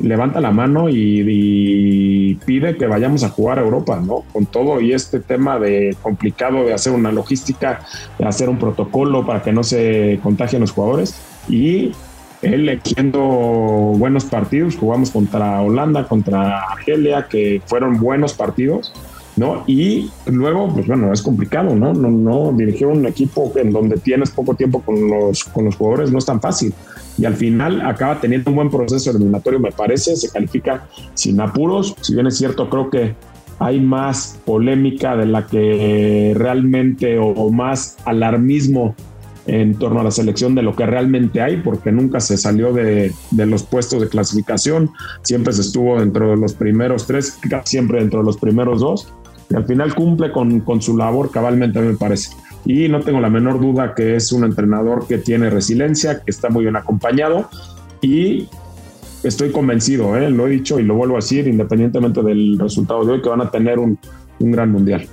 levanta 0.00 0.40
la 0.40 0.50
mano 0.50 0.88
y, 0.88 2.38
pide 2.44 2.76
que 2.76 2.86
vayamos 2.86 3.24
a 3.24 3.30
jugar 3.30 3.58
a 3.58 3.62
Europa, 3.62 4.00
¿no? 4.04 4.24
Con 4.32 4.46
todo 4.46 4.80
y 4.80 4.92
este 4.92 5.20
tema 5.20 5.58
de 5.58 5.96
complicado 6.02 6.64
de 6.64 6.74
hacer 6.74 6.92
una 6.92 7.10
logística, 7.10 7.80
de 8.18 8.26
hacer 8.26 8.48
un 8.48 8.58
protocolo 8.58 9.26
para 9.26 9.42
que 9.42 9.52
no 9.52 9.64
se 9.64 10.20
contagien 10.22 10.60
los 10.60 10.72
jugadores 10.72 11.18
y 11.48 11.92
él 12.42 12.68
eligiendo 12.68 13.20
buenos 13.20 14.24
partidos, 14.26 14.76
jugamos 14.76 15.10
contra 15.10 15.60
Holanda, 15.62 16.06
contra 16.06 16.60
Argelia, 16.60 17.26
que 17.28 17.62
fueron 17.66 17.98
buenos 17.98 18.34
partidos, 18.34 18.92
¿no? 19.36 19.64
Y 19.66 20.10
luego, 20.26 20.72
pues 20.72 20.86
bueno, 20.86 21.12
es 21.12 21.22
complicado, 21.22 21.74
¿no? 21.74 21.92
No, 21.94 22.10
no 22.10 22.52
dirigir 22.52 22.86
un 22.86 23.06
equipo 23.06 23.52
en 23.56 23.72
donde 23.72 23.96
tienes 23.96 24.30
poco 24.30 24.54
tiempo 24.54 24.80
con 24.82 25.08
los, 25.08 25.44
con 25.44 25.64
los 25.64 25.76
jugadores 25.76 26.12
no 26.12 26.18
es 26.18 26.26
tan 26.26 26.40
fácil. 26.40 26.72
Y 27.18 27.24
al 27.24 27.34
final 27.34 27.80
acaba 27.80 28.20
teniendo 28.20 28.50
un 28.50 28.56
buen 28.56 28.70
proceso 28.70 29.10
eliminatorio, 29.10 29.58
me 29.58 29.72
parece, 29.72 30.16
se 30.16 30.30
califica 30.30 30.86
sin 31.14 31.40
apuros. 31.40 31.94
Si 32.00 32.14
bien 32.14 32.26
es 32.26 32.36
cierto, 32.36 32.68
creo 32.68 32.90
que 32.90 33.14
hay 33.58 33.80
más 33.80 34.38
polémica 34.44 35.16
de 35.16 35.26
la 35.26 35.46
que 35.46 36.34
realmente 36.36 37.18
o 37.18 37.50
más 37.50 37.96
alarmismo 38.04 38.94
en 39.46 39.74
torno 39.78 40.00
a 40.00 40.04
la 40.04 40.10
selección 40.10 40.54
de 40.54 40.62
lo 40.62 40.74
que 40.74 40.86
realmente 40.86 41.40
hay, 41.40 41.58
porque 41.58 41.92
nunca 41.92 42.20
se 42.20 42.36
salió 42.36 42.72
de, 42.72 43.12
los 43.30 43.62
puestos 43.62 44.00
de 44.00 44.08
clasificación, 44.08 44.90
siempre 45.22 45.52
se 45.52 45.60
estuvo 45.62 45.98
dentro 46.00 46.30
de 46.30 46.36
los 46.36 46.54
primeros 46.54 47.06
tres, 47.06 47.38
siempre 47.64 48.00
dentro 48.00 48.20
de 48.20 48.26
los 48.26 48.36
primeros 48.36 48.80
dos, 48.80 49.12
y 49.48 49.54
al 49.54 49.64
final 49.64 49.94
cumple 49.94 50.32
con, 50.32 50.60
con 50.60 50.82
su 50.82 50.96
labor 50.96 51.30
cabalmente, 51.30 51.80
me 51.80 51.94
parece. 51.94 52.30
Y 52.66 52.88
no 52.88 53.00
tengo 53.00 53.20
la 53.20 53.30
menor 53.30 53.60
duda 53.60 53.94
que 53.94 54.16
es 54.16 54.32
un 54.32 54.44
entrenador 54.44 55.06
que 55.06 55.18
tiene 55.18 55.48
resiliencia, 55.48 56.20
que 56.20 56.30
está 56.30 56.50
muy 56.50 56.64
bien 56.64 56.76
acompañado 56.76 57.48
y 58.02 58.48
estoy 59.22 59.50
convencido, 59.50 60.16
¿eh? 60.16 60.30
lo 60.30 60.46
he 60.46 60.50
dicho 60.50 60.78
y 60.78 60.82
lo 60.82 60.94
vuelvo 60.94 61.14
a 61.14 61.18
decir, 61.18 61.46
independientemente 61.46 62.22
del 62.22 62.58
resultado 62.58 63.04
de 63.04 63.12
hoy, 63.12 63.22
que 63.22 63.28
van 63.28 63.40
a 63.40 63.50
tener 63.50 63.78
un, 63.78 63.98
un 64.40 64.50
gran 64.50 64.70
mundial. 64.70 65.06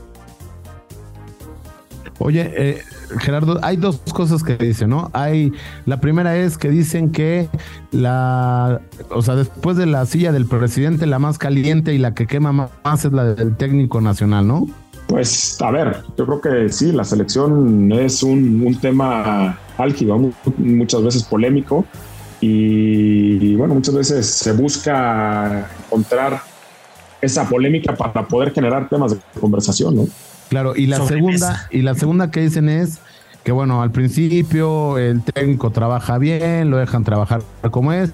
Oye, 2.20 2.52
eh, 2.56 2.82
Gerardo, 3.20 3.60
hay 3.64 3.78
dos 3.78 4.00
cosas 4.14 4.44
que 4.44 4.56
dicen, 4.56 4.90
¿no? 4.90 5.10
Hay, 5.14 5.52
la 5.86 6.00
primera 6.00 6.38
es 6.38 6.58
que 6.58 6.70
dicen 6.70 7.12
que 7.12 7.50
la, 7.92 8.82
o 9.10 9.22
sea, 9.22 9.36
después 9.36 9.78
de 9.78 9.86
la 9.86 10.06
silla 10.06 10.32
del 10.32 10.46
presidente, 10.46 11.06
la 11.06 11.20
más 11.20 11.38
caliente 11.38 11.94
y 11.94 11.98
la 11.98 12.14
que 12.14 12.28
quema 12.28 12.52
más 12.52 13.06
es 13.06 13.12
la 13.12 13.34
del 13.34 13.56
técnico 13.56 14.00
nacional, 14.02 14.48
¿no? 14.48 14.68
Pues, 15.08 15.62
a 15.62 15.72
ver, 15.72 16.04
yo 16.18 16.26
creo 16.26 16.42
que 16.42 16.70
sí, 16.70 16.92
la 16.92 17.04
selección 17.04 17.92
es 17.92 18.24
un, 18.24 18.64
un 18.66 18.80
tema 18.80 19.58
álgido, 19.78 20.18
muchas 20.58 21.04
veces 21.04 21.24
polémico, 21.24 21.86
y, 22.46 23.56
bueno, 23.56 23.76
muchas 23.76 23.96
veces 23.96 24.28
se 24.28 24.52
busca 24.52 25.70
encontrar 25.86 26.42
esa 27.22 27.48
polémica 27.48 27.96
para 27.96 28.28
poder 28.28 28.52
generar 28.52 28.90
temas 28.90 29.14
de 29.14 29.40
conversación, 29.40 29.96
¿no? 29.96 30.08
Claro, 30.50 30.76
y 30.76 30.88
la 30.88 31.06
segunda, 31.08 31.68
y 31.72 31.84
la 31.84 31.96
segunda 31.96 32.32
que 32.32 32.42
dicen 32.42 32.68
es 32.68 33.00
que 33.44 33.52
bueno, 33.52 33.82
al 33.82 33.92
principio 33.92 34.98
el 34.98 35.22
técnico 35.22 35.72
trabaja 35.72 36.18
bien, 36.18 36.70
lo 36.70 36.78
dejan 36.78 37.04
trabajar 37.04 37.42
como 37.72 37.92
es, 37.92 38.12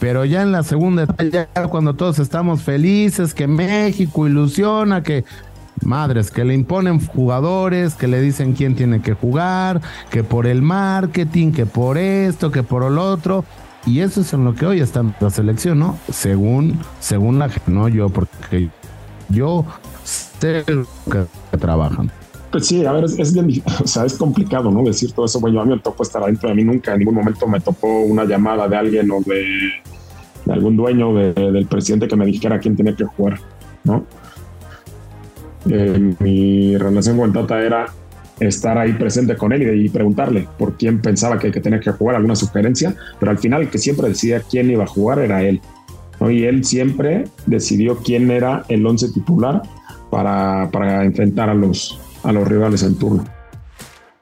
pero 0.00 0.24
ya 0.24 0.42
en 0.42 0.52
la 0.52 0.62
segunda 0.64 1.04
etapa, 1.04 1.24
ya 1.24 1.46
cuando 1.68 1.94
todos 1.94 2.18
estamos 2.18 2.62
felices, 2.62 3.32
que 3.34 3.46
México 3.46 4.26
ilusiona, 4.26 5.02
que 5.02 5.24
madres, 5.84 6.30
que 6.30 6.44
le 6.44 6.54
imponen 6.54 7.04
jugadores, 7.04 7.94
que 7.94 8.08
le 8.08 8.20
dicen 8.20 8.52
quién 8.52 8.76
tiene 8.76 9.00
que 9.00 9.14
jugar, 9.14 9.80
que 10.10 10.22
por 10.22 10.46
el 10.46 10.62
marketing, 10.62 11.52
que 11.52 11.66
por 11.66 11.98
esto, 11.98 12.50
que 12.50 12.62
por 12.62 12.84
el 12.84 12.98
otro, 12.98 13.44
y 13.86 14.00
eso 14.00 14.20
es 14.20 14.32
en 14.32 14.44
lo 14.44 14.54
que 14.54 14.66
hoy 14.66 14.80
está 14.80 15.04
la 15.20 15.30
selección, 15.30 15.78
¿no? 15.78 15.98
Según, 16.10 16.78
según 17.00 17.38
la 17.38 17.50
no 17.66 17.88
yo, 17.88 18.08
porque 18.08 18.70
yo 19.28 19.64
sé 20.04 20.64
que 20.64 21.58
trabajan. 21.58 22.10
Pues 22.52 22.66
sí, 22.66 22.84
a 22.84 22.92
ver, 22.92 23.04
es, 23.04 23.34
o 23.82 23.86
sea, 23.86 24.04
es 24.04 24.14
complicado, 24.14 24.70
¿no? 24.70 24.82
Decir 24.84 25.12
todo 25.12 25.26
eso. 25.26 25.40
Bueno, 25.40 25.60
a 25.60 25.64
mí 25.64 25.72
me 25.72 25.80
tocó 25.80 26.02
estar 26.02 26.22
adentro 26.22 26.48
de 26.50 26.54
mí 26.54 26.64
nunca, 26.64 26.92
en 26.92 27.00
ningún 27.00 27.14
momento 27.14 27.46
me 27.48 27.60
tocó 27.60 28.02
una 28.02 28.24
llamada 28.24 28.68
de 28.68 28.76
alguien 28.76 29.10
o 29.10 29.20
de, 29.20 29.72
algún 30.48 30.76
dueño 30.76 31.14
del 31.14 31.66
presidente 31.66 32.06
que 32.06 32.16
me 32.16 32.26
dijera 32.26 32.60
quién 32.60 32.76
tenía 32.76 32.94
que 32.94 33.04
jugar, 33.04 33.40
¿no? 33.84 34.04
Eh, 35.68 36.14
mi 36.18 36.76
relación 36.76 37.18
con 37.18 37.32
Tata 37.32 37.60
era 37.62 37.86
estar 38.40 38.76
ahí 38.78 38.92
presente 38.94 39.36
con 39.36 39.52
él 39.52 39.84
y, 39.84 39.88
preguntarle 39.88 40.48
por 40.58 40.76
quién 40.76 41.00
pensaba 41.00 41.38
que, 41.38 41.50
que, 41.50 41.60
tenía 41.60 41.80
que 41.80 41.92
jugar, 41.92 42.16
alguna 42.16 42.34
sugerencia, 42.34 42.94
pero 43.20 43.30
al 43.30 43.38
final 43.38 43.62
el 43.62 43.68
que 43.68 43.78
siempre 43.78 44.08
decía 44.08 44.42
quién 44.48 44.70
iba 44.70 44.84
a 44.84 44.88
jugar 44.88 45.20
era 45.20 45.42
él. 45.42 45.60
Y 46.20 46.44
él 46.44 46.64
siempre 46.64 47.24
decidió 47.46 47.98
quién 47.98 48.30
era 48.30 48.64
el 48.68 48.86
once 48.86 49.08
titular 49.12 49.62
para, 50.10 50.70
para 50.70 51.04
enfrentar 51.04 51.48
a 51.48 51.54
los, 51.54 51.98
a 52.22 52.32
los 52.32 52.46
rivales 52.46 52.82
en 52.82 52.96
turno. 52.96 53.24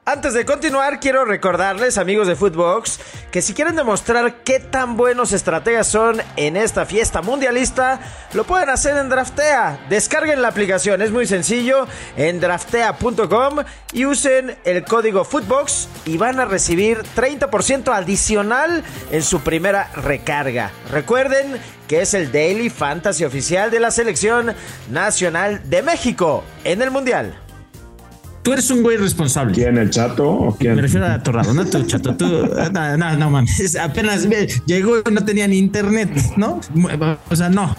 Antes 0.03 0.33
de 0.33 0.45
continuar, 0.45 0.99
quiero 0.99 1.25
recordarles, 1.25 1.99
amigos 1.99 2.25
de 2.25 2.35
Footbox, 2.35 2.99
que 3.29 3.43
si 3.43 3.53
quieren 3.53 3.75
demostrar 3.75 4.37
qué 4.43 4.59
tan 4.59 4.97
buenos 4.97 5.31
estrategas 5.31 5.85
son 5.85 6.19
en 6.37 6.57
esta 6.57 6.87
fiesta 6.87 7.21
mundialista, 7.21 7.99
lo 8.33 8.43
pueden 8.43 8.71
hacer 8.71 8.97
en 8.97 9.09
Draftea. 9.09 9.85
Descarguen 9.89 10.41
la 10.41 10.47
aplicación, 10.47 11.03
es 11.03 11.11
muy 11.11 11.27
sencillo, 11.27 11.87
en 12.17 12.39
draftea.com 12.39 13.59
y 13.93 14.05
usen 14.07 14.57
el 14.65 14.83
código 14.85 15.23
Footbox 15.23 15.87
y 16.05 16.17
van 16.17 16.39
a 16.39 16.45
recibir 16.45 17.03
30% 17.15 17.93
adicional 17.93 18.83
en 19.11 19.21
su 19.21 19.41
primera 19.41 19.91
recarga. 19.93 20.71
Recuerden 20.89 21.61
que 21.87 22.01
es 22.01 22.15
el 22.15 22.31
Daily 22.31 22.71
Fantasy 22.71 23.23
oficial 23.23 23.69
de 23.69 23.79
la 23.79 23.91
Selección 23.91 24.55
Nacional 24.89 25.61
de 25.69 25.83
México 25.83 26.43
en 26.63 26.81
el 26.81 26.89
Mundial. 26.89 27.37
Tú 28.43 28.53
eres 28.53 28.69
un 28.71 28.81
güey 28.81 28.97
responsable. 28.97 29.53
¿Quién, 29.53 29.77
el 29.77 29.89
chato 29.91 30.27
o 30.27 30.55
quién? 30.55 30.75
Me 30.75 30.81
refiero 30.81 31.05
a 31.05 31.21
Torrado, 31.21 31.53
no 31.53 31.65
tú, 31.65 31.83
chato. 31.83 32.15
Tú, 32.15 32.25
no, 32.71 32.97
no, 32.97 33.17
no 33.17 33.29
mames. 33.29 33.75
Apenas 33.75 34.27
llegó 34.65 34.97
y 34.99 35.11
no 35.11 35.23
tenía 35.23 35.47
ni 35.47 35.57
internet, 35.57 36.09
¿no? 36.37 36.59
O 37.29 37.35
sea, 37.35 37.49
no. 37.49 37.75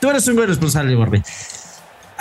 Tú 0.00 0.10
eres 0.10 0.26
un 0.28 0.34
güey 0.34 0.46
responsable, 0.46 0.94
Borre. 0.94 1.22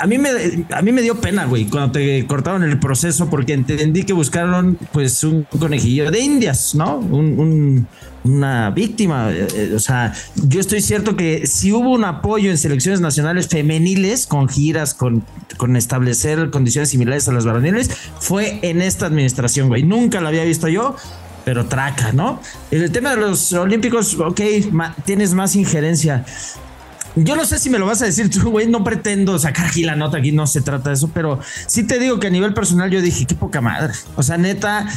A 0.01 0.07
mí, 0.07 0.17
me, 0.17 0.29
a 0.71 0.81
mí 0.81 0.91
me 0.91 1.01
dio 1.01 1.21
pena, 1.21 1.45
güey, 1.45 1.65
cuando 1.65 1.91
te 1.91 2.25
cortaron 2.25 2.63
el 2.63 2.79
proceso 2.79 3.29
porque 3.29 3.53
entendí 3.53 4.03
que 4.03 4.13
buscaron, 4.13 4.77
pues, 4.91 5.23
un 5.23 5.43
conejillo 5.59 6.09
de 6.09 6.19
indias, 6.19 6.73
¿no? 6.73 6.97
un, 6.97 7.87
una 8.23 8.69
víctima. 8.69 9.31
Eh, 9.31 9.47
eh, 9.55 9.73
o 9.75 9.79
sea, 9.79 10.13
yo 10.35 10.59
estoy 10.59 10.81
cierto 10.81 11.15
que 11.15 11.47
si 11.47 11.71
hubo 11.71 11.91
un 11.91 12.03
apoyo 12.03 12.49
en 12.49 12.57
selecciones 12.57 13.01
nacionales 13.01 13.47
femeniles 13.47 14.27
con 14.27 14.47
giras, 14.47 14.93
con, 14.93 15.23
con 15.57 15.75
establecer 15.75 16.49
condiciones 16.49 16.89
similares 16.89 17.27
a 17.27 17.31
las 17.31 17.45
varoniles, 17.45 17.89
fue 18.19 18.59
en 18.61 18.81
esta 18.81 19.05
administración, 19.05 19.67
güey. 19.67 19.83
Nunca 19.83 20.21
la 20.21 20.29
había 20.29 20.43
visto 20.43 20.67
yo. 20.67 20.95
Pero 21.43 21.65
traca, 21.65 22.11
¿no? 22.11 22.39
El 22.69 22.91
tema 22.91 23.15
de 23.15 23.17
los 23.17 23.51
olímpicos, 23.53 24.15
ok, 24.19 24.39
tienes 25.05 25.33
más 25.33 25.55
injerencia. 25.55 26.23
Yo 27.15 27.35
no 27.35 27.43
sé 27.45 27.59
si 27.59 27.69
me 27.69 27.77
lo 27.77 27.85
vas 27.85 28.01
a 28.01 28.05
decir 28.05 28.29
tú, 28.29 28.51
güey. 28.51 28.67
No 28.67 28.83
pretendo 28.83 29.37
sacar 29.37 29.67
aquí 29.67 29.83
la 29.83 29.95
nota, 29.95 30.17
aquí 30.17 30.31
no 30.31 30.47
se 30.47 30.61
trata 30.61 30.89
de 30.89 30.95
eso, 30.95 31.09
pero 31.13 31.39
sí 31.67 31.83
te 31.83 31.99
digo 31.99 32.19
que 32.19 32.27
a 32.27 32.29
nivel 32.29 32.53
personal 32.53 32.89
yo 32.89 33.01
dije, 33.01 33.25
qué 33.25 33.35
poca 33.35 33.59
madre. 33.59 33.93
O 34.15 34.23
sea, 34.23 34.37
neta, 34.37 34.87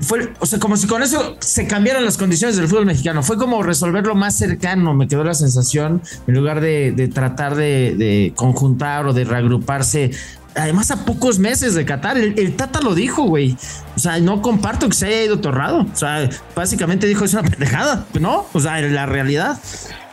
fue, 0.00 0.32
o 0.40 0.46
sea, 0.46 0.58
como 0.58 0.76
si 0.76 0.86
con 0.86 1.02
eso 1.02 1.36
se 1.40 1.66
cambiaran 1.66 2.04
las 2.04 2.18
condiciones 2.18 2.56
del 2.56 2.68
fútbol 2.68 2.86
mexicano. 2.86 3.22
Fue 3.22 3.38
como 3.38 3.62
resolverlo 3.62 4.14
más 4.14 4.36
cercano, 4.36 4.94
me 4.94 5.08
quedó 5.08 5.24
la 5.24 5.34
sensación, 5.34 6.02
en 6.26 6.34
lugar 6.34 6.60
de, 6.60 7.10
tratar 7.12 7.54
de, 7.54 8.32
conjuntar 8.36 9.06
o 9.06 9.12
de 9.12 9.24
reagruparse 9.24 10.10
además 10.56 10.92
a 10.92 11.04
pocos 11.04 11.40
meses 11.40 11.74
de 11.74 11.84
Qatar, 11.84 12.16
el, 12.16 12.54
Tata 12.54 12.80
lo 12.80 12.94
dijo, 12.94 13.24
güey. 13.24 13.56
O 13.96 13.98
sea, 13.98 14.20
no 14.20 14.40
comparto 14.40 14.88
que 14.88 14.94
se 14.94 15.06
haya 15.06 15.24
ido 15.24 15.40
torrado. 15.40 15.80
O 15.80 15.96
sea, 15.96 16.30
básicamente 16.54 17.08
dijo, 17.08 17.24
es 17.24 17.32
una 17.32 17.42
pendejada, 17.42 18.06
¿no? 18.20 18.46
O 18.52 18.60
sea, 18.60 18.80
la 18.80 19.04
realidad. 19.04 19.58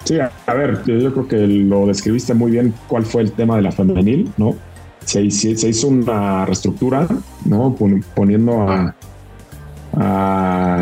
Sí, 0.04 0.18
a 0.20 0.54
ver, 0.54 0.84
yo 0.86 1.14
creo 1.14 1.28
que 1.28 1.38
lo 1.48 1.86
describiste 1.86 2.34
muy 2.34 2.52
bien 2.52 2.74
cuál 2.88 3.06
fue 3.06 3.22
el 3.22 3.32
tema 3.32 3.56
de 3.56 3.62
la 3.62 3.72
femenil, 3.72 4.32
¿no? 4.38 4.56
Se, 5.06 5.30
se 5.30 5.70
hizo 5.70 5.88
una 5.88 6.46
reestructura, 6.46 7.08
¿no? 7.46 7.76
Poniendo 8.16 8.68
a, 8.68 8.96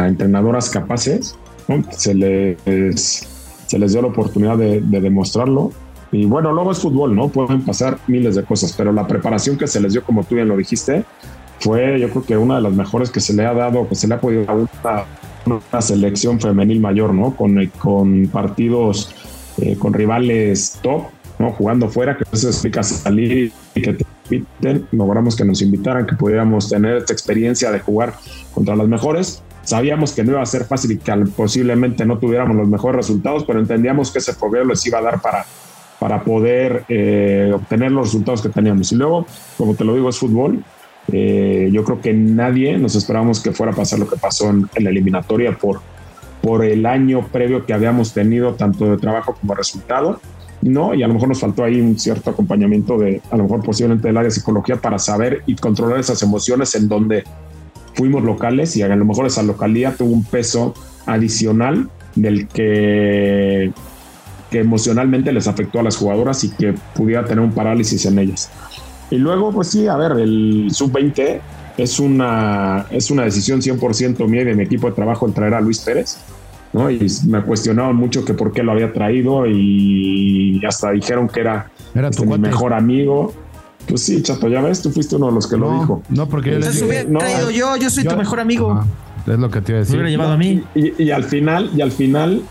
entrenadoras 0.07 0.69
capaces, 0.69 1.35
¿no? 1.67 1.83
Se 1.91 2.13
les, 2.13 3.27
se 3.67 3.79
les 3.79 3.91
dio 3.91 4.01
la 4.01 4.07
oportunidad 4.07 4.57
de, 4.57 4.81
demostrarlo. 4.81 5.71
Y 6.11 6.25
bueno, 6.25 6.51
luego 6.51 6.71
es 6.71 6.79
fútbol, 6.79 7.15
¿no? 7.15 7.27
Pueden 7.27 7.61
pasar 7.61 7.99
miles 8.07 8.35
de 8.35 8.43
cosas, 8.43 8.73
pero 8.75 8.91
la 8.91 9.05
preparación 9.05 9.57
que 9.57 9.67
se 9.67 9.79
les 9.79 9.93
dio, 9.93 10.03
como 10.03 10.23
tú 10.23 10.35
bien 10.35 10.47
lo 10.47 10.57
dijiste, 10.57 11.03
fue 11.59 11.99
yo 11.99 12.09
creo 12.09 12.23
que 12.23 12.37
una 12.37 12.55
de 12.55 12.61
las 12.61 12.73
mejores 12.73 13.11
que 13.11 13.19
se 13.19 13.33
le 13.33 13.45
ha 13.45 13.53
dado, 13.53 13.87
que 13.87 13.95
se 13.95 14.07
le 14.07 14.15
ha 14.15 14.21
podido 14.21 14.45
dar 14.45 14.55
una 14.55 15.03
selección 15.79 16.39
femenil 16.39 16.79
mayor, 16.79 17.13
¿no? 17.13 17.35
Con, 17.35 17.65
con 17.77 18.27
partidos, 18.27 19.13
eh, 19.57 19.75
con 19.77 19.93
rivales 19.93 20.79
top, 20.81 21.03
¿no? 21.37 21.51
Jugando 21.51 21.89
fuera, 21.89 22.17
que 22.17 22.23
eso 22.31 22.47
explica 22.47 22.83
salir 22.83 23.51
y 23.75 23.81
que 23.81 23.93
te 23.93 24.05
inviten. 24.25 24.87
Logramos 24.91 25.35
que 25.35 25.45
nos 25.45 25.61
invitaran, 25.61 26.05
que 26.05 26.15
pudiéramos 26.15 26.69
tener 26.69 26.97
esta 26.97 27.13
experiencia 27.13 27.71
de 27.71 27.79
jugar 27.79 28.13
contra 28.53 28.75
las 28.75 28.87
mejores. 28.87 29.41
Sabíamos 29.63 30.13
que 30.13 30.23
no 30.23 30.31
iba 30.31 30.41
a 30.41 30.45
ser 30.45 30.65
fácil 30.65 30.91
y 30.93 30.97
que 30.97 31.13
posiblemente 31.35 32.05
no 32.05 32.17
tuviéramos 32.17 32.55
los 32.55 32.67
mejores 32.67 32.97
resultados, 32.97 33.43
pero 33.45 33.59
entendíamos 33.59 34.11
que 34.11 34.19
ese 34.19 34.33
progreso 34.33 34.67
les 34.67 34.85
iba 34.85 34.99
a 34.99 35.01
dar 35.01 35.21
para, 35.21 35.45
para 35.99 36.23
poder 36.23 36.85
eh, 36.89 37.51
obtener 37.53 37.91
los 37.91 38.07
resultados 38.07 38.41
que 38.41 38.49
teníamos. 38.49 38.91
Y 38.91 38.95
luego, 38.95 39.25
como 39.57 39.75
te 39.75 39.83
lo 39.83 39.93
digo, 39.93 40.09
es 40.09 40.17
fútbol 40.17 40.63
eh, 41.11 41.69
yo 41.71 41.83
creo 41.83 42.01
que 42.01 42.13
nadie 42.13 42.77
nos 42.77 42.95
esperábamos 42.95 43.41
que 43.41 43.51
fuera 43.51 43.71
a 43.71 43.75
pasar 43.75 43.99
lo 43.99 44.07
que 44.07 44.17
pasó 44.17 44.49
en, 44.49 44.69
la 44.79 44.89
eliminatoria 44.89 45.57
por, 45.57 45.81
por 46.41 46.63
el 46.63 46.85
año 46.85 47.27
previo 47.31 47.65
que 47.65 47.73
habíamos 47.73 48.13
tenido, 48.13 48.53
tanto 48.53 48.85
de 48.85 48.97
trabajo 48.97 49.35
como 49.39 49.55
resultado. 49.55 50.19
No, 50.61 50.93
y 50.93 51.03
a 51.03 51.07
lo 51.07 51.13
mejor 51.13 51.29
nos 51.29 51.39
faltó 51.39 51.63
ahí 51.63 51.79
un 51.79 51.97
cierto 51.97 52.31
acompañamiento 52.31 52.97
de, 52.97 53.21
a 53.31 53.37
lo 53.37 53.43
mejor 53.43 53.63
posiblemente 53.63 54.07
del 54.07 54.17
área 54.17 54.27
de 54.27 54.31
psicología 54.31 54.75
para 54.75 54.99
saber 54.99 55.41
y 55.45 55.55
controlar 55.55 55.99
esas 55.99 56.21
emociones 56.21 56.75
en 56.75 56.89
donde 56.89 57.23
fuimos 57.93 58.23
locales 58.23 58.75
y 58.75 58.81
a 58.81 58.87
lo 58.93 59.05
mejor 59.05 59.25
esa 59.25 59.41
localidad 59.41 59.95
tuvo 59.95 60.11
un 60.11 60.23
peso 60.23 60.73
adicional 61.05 61.89
del 62.15 62.47
que, 62.47 63.71
que 64.51 64.59
emocionalmente 64.59 65.31
les 65.31 65.47
afectó 65.47 65.79
a 65.79 65.83
las 65.83 65.95
jugadoras 65.95 66.43
y 66.43 66.49
que 66.49 66.73
pudiera 66.93 67.23
tener 67.23 67.43
un 67.43 67.53
parálisis 67.53 68.05
en 68.05 68.19
ellas. 68.19 68.51
Y 69.11 69.17
luego, 69.17 69.51
pues 69.51 69.69
sí, 69.69 69.87
a 69.87 69.95
ver, 69.95 70.11
el 70.13 70.69
sub-20 70.71 71.39
es 71.77 71.99
una, 71.99 72.85
es 72.91 73.09
una 73.09 73.23
decisión 73.23 73.61
100% 73.61 74.27
mía 74.27 74.41
y 74.41 74.45
de 74.45 74.55
mi 74.55 74.63
equipo 74.63 74.87
de 74.87 74.93
trabajo 74.93 75.25
el 75.25 75.33
traer 75.33 75.53
a 75.55 75.61
Luis 75.61 75.79
Pérez. 75.79 76.17
¿no? 76.71 76.91
Y 76.91 77.07
me 77.27 77.41
cuestionaban 77.41 77.95
mucho 77.95 78.23
que 78.23 78.35
por 78.35 78.51
qué 78.51 78.61
lo 78.61 78.71
había 78.73 78.93
traído 78.93 79.47
y 79.47 80.61
hasta 80.67 80.91
dijeron 80.91 81.27
que 81.27 81.39
era, 81.39 81.71
Era 81.95 82.09
este, 82.09 82.17
tu 82.17 82.23
mi 82.23 82.29
cuate. 82.29 82.41
mejor 82.41 82.73
amigo. 82.73 83.33
Pues 83.87 84.03
sí, 84.03 84.21
chato, 84.21 84.47
ya 84.47 84.61
ves, 84.61 84.81
tú 84.83 84.91
fuiste 84.91 85.15
uno 85.15 85.27
de 85.27 85.31
los 85.33 85.47
que 85.47 85.57
lo 85.57 85.71
dijo. 85.79 86.03
no, 86.09 86.27
porque 86.29 86.51
yo 86.51 86.57
les 86.59 86.67
Entonces 86.67 86.81
dije- 86.83 86.89
hubiera 87.05 87.09
no, 87.09 87.19
traído 87.19 87.49
yo, 87.49 87.75
yo 87.77 87.89
soy 87.89 88.03
yo- 88.03 88.11
tu 88.11 88.17
mejor 88.17 88.39
amigo. 88.39 88.83
Es 89.25 89.39
lo 89.39 89.49
que 89.49 89.61
te 89.61 89.71
iba 89.71 89.77
a 89.77 89.81
Me 89.81 89.85
decir. 89.85 89.95
hubiera 89.95 90.09
llevado 90.11 90.33
a 90.33 90.37
mí. 90.37 90.63
Y, 90.75 91.03
y 91.03 91.11
al 91.11 91.23
final, 91.23 91.71
y 91.75 91.81
al 91.81 91.91
final, 91.91 92.41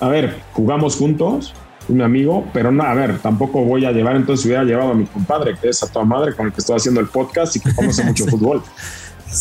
a 0.00 0.08
ver, 0.08 0.38
jugamos 0.54 0.96
juntos, 0.96 1.52
un 1.88 2.02
amigo, 2.02 2.46
pero 2.52 2.70
no, 2.70 2.82
a 2.82 2.94
ver, 2.94 3.18
tampoco 3.18 3.64
voy 3.64 3.84
a 3.84 3.92
llevar, 3.92 4.16
entonces 4.16 4.44
hubiera 4.46 4.64
llevado 4.64 4.92
a 4.92 4.94
mi 4.94 5.06
compadre, 5.06 5.54
que 5.60 5.70
es 5.70 5.82
a 5.82 5.90
toda 5.90 6.04
madre, 6.04 6.34
con 6.34 6.46
el 6.46 6.52
que 6.52 6.60
estoy 6.60 6.76
haciendo 6.76 7.00
el 7.00 7.06
podcast 7.06 7.56
y 7.56 7.60
que 7.60 7.74
conoce 7.74 8.04
mucho 8.04 8.26
fútbol. 8.28 8.62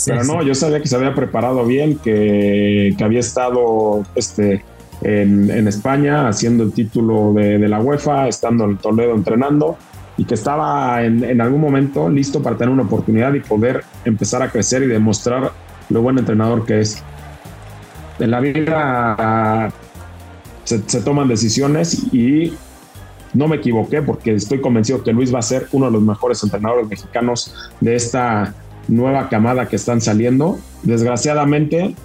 Pero 0.06 0.24
no, 0.24 0.44
yo 0.44 0.54
sabía 0.54 0.82
que 0.82 0.88
se 0.88 0.96
había 0.96 1.14
preparado 1.14 1.66
bien, 1.66 1.98
que, 1.98 2.94
que 2.98 3.04
había 3.04 3.20
estado 3.20 4.04
este, 4.16 4.64
en, 5.02 5.50
en 5.50 5.68
España 5.68 6.28
haciendo 6.28 6.64
el 6.64 6.74
título 6.74 7.34
de, 7.34 7.58
de 7.58 7.68
la 7.68 7.80
UEFA, 7.80 8.28
estando 8.28 8.66
en 8.66 8.78
Toledo 8.78 9.16
entrenando 9.16 9.78
y 10.18 10.26
que 10.26 10.34
estaba 10.34 11.04
en, 11.04 11.24
en 11.24 11.40
algún 11.42 11.62
momento 11.62 12.10
listo 12.10 12.42
para 12.42 12.58
tener 12.58 12.74
una 12.74 12.84
oportunidad 12.84 13.34
y 13.34 13.40
poder 13.40 13.84
empezar 14.04 14.42
a 14.42 14.50
crecer 14.50 14.84
y 14.84 14.88
demostrar 14.88 15.52
lo 15.90 16.02
buen 16.02 16.18
entrenador 16.18 16.66
que 16.66 16.82
es. 16.82 17.04
En 18.20 18.32
la 18.32 18.40
vida 18.40 19.72
se, 20.68 21.02
toman 21.02 21.30
decisiones 21.30 22.14
y 22.14 22.54
no 23.34 23.48
me 23.48 23.58
equivoqué 23.58 24.02
porque 24.02 24.34
estoy 24.34 24.60
convencido 24.60 25.04
que 25.04 25.14
Luis 25.14 25.34
va 25.34 25.40
a 25.40 25.44
ser 25.44 25.68
uno 25.72 25.86
de 25.86 25.94
los 25.94 26.02
mejores 26.02 26.44
entrenadores 26.44 26.88
mexicanos 26.90 27.54
de 27.80 27.96
esta 27.96 28.54
nueva 28.90 29.30
camada 29.30 29.68
que 29.70 29.78
están 29.78 30.02
saliendo. 30.02 30.60
Desgraciadamente, 30.84 31.96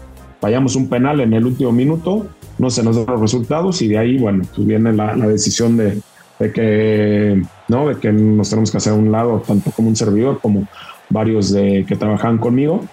fallamos 0.41 0.77
un 0.77 0.89
penal 0.89 1.21
en 1.21 1.33
el 1.33 1.45
último 1.47 1.73
minuto, 1.73 2.29
no 2.59 2.71
se 2.71 2.85
nos 2.85 2.97
dan 2.97 3.07
los 3.07 3.21
resultados 3.21 3.83
y 3.83 3.89
de 3.89 3.99
ahí, 3.99 4.19
bueno, 4.19 4.45
pues 4.55 4.67
viene 4.67 4.93
la, 4.93 5.15
decisión 5.17 5.77
de, 5.77 6.01
de 6.39 6.53
que, 6.53 7.43
¿no? 7.67 7.89
de 7.89 7.97
que 7.97 8.13
nos 8.13 8.49
tenemos 8.51 8.71
que 8.71 8.77
hacer 8.77 8.93
a 8.93 8.97
un 8.97 9.11
lado, 9.11 9.43
tanto 9.45 9.73
como 9.73 9.89
un 9.89 9.97
servidor 9.97 10.41
como 10.41 10.69
varios 11.09 11.53
de, 11.53 11.85
que 11.87 11.97
trabajan 11.97 12.39
conmigo. 12.39 12.85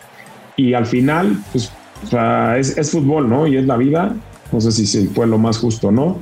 Y 0.57 0.73
al 0.73 0.87
final, 0.87 1.37
pues, 1.51 1.71
es 2.57 2.91
fútbol, 2.91 3.29
¿no? 3.29 3.45
Y 3.47 3.57
es 3.57 3.65
la 3.65 3.77
vida. 3.77 4.15
No 4.51 4.61
sé 4.61 4.71
si, 4.71 4.85
si 4.85 5.07
fue 5.07 5.27
lo 5.27 5.37
más 5.37 5.57
justo 5.57 5.89
o 5.89 5.91
no 5.91 6.17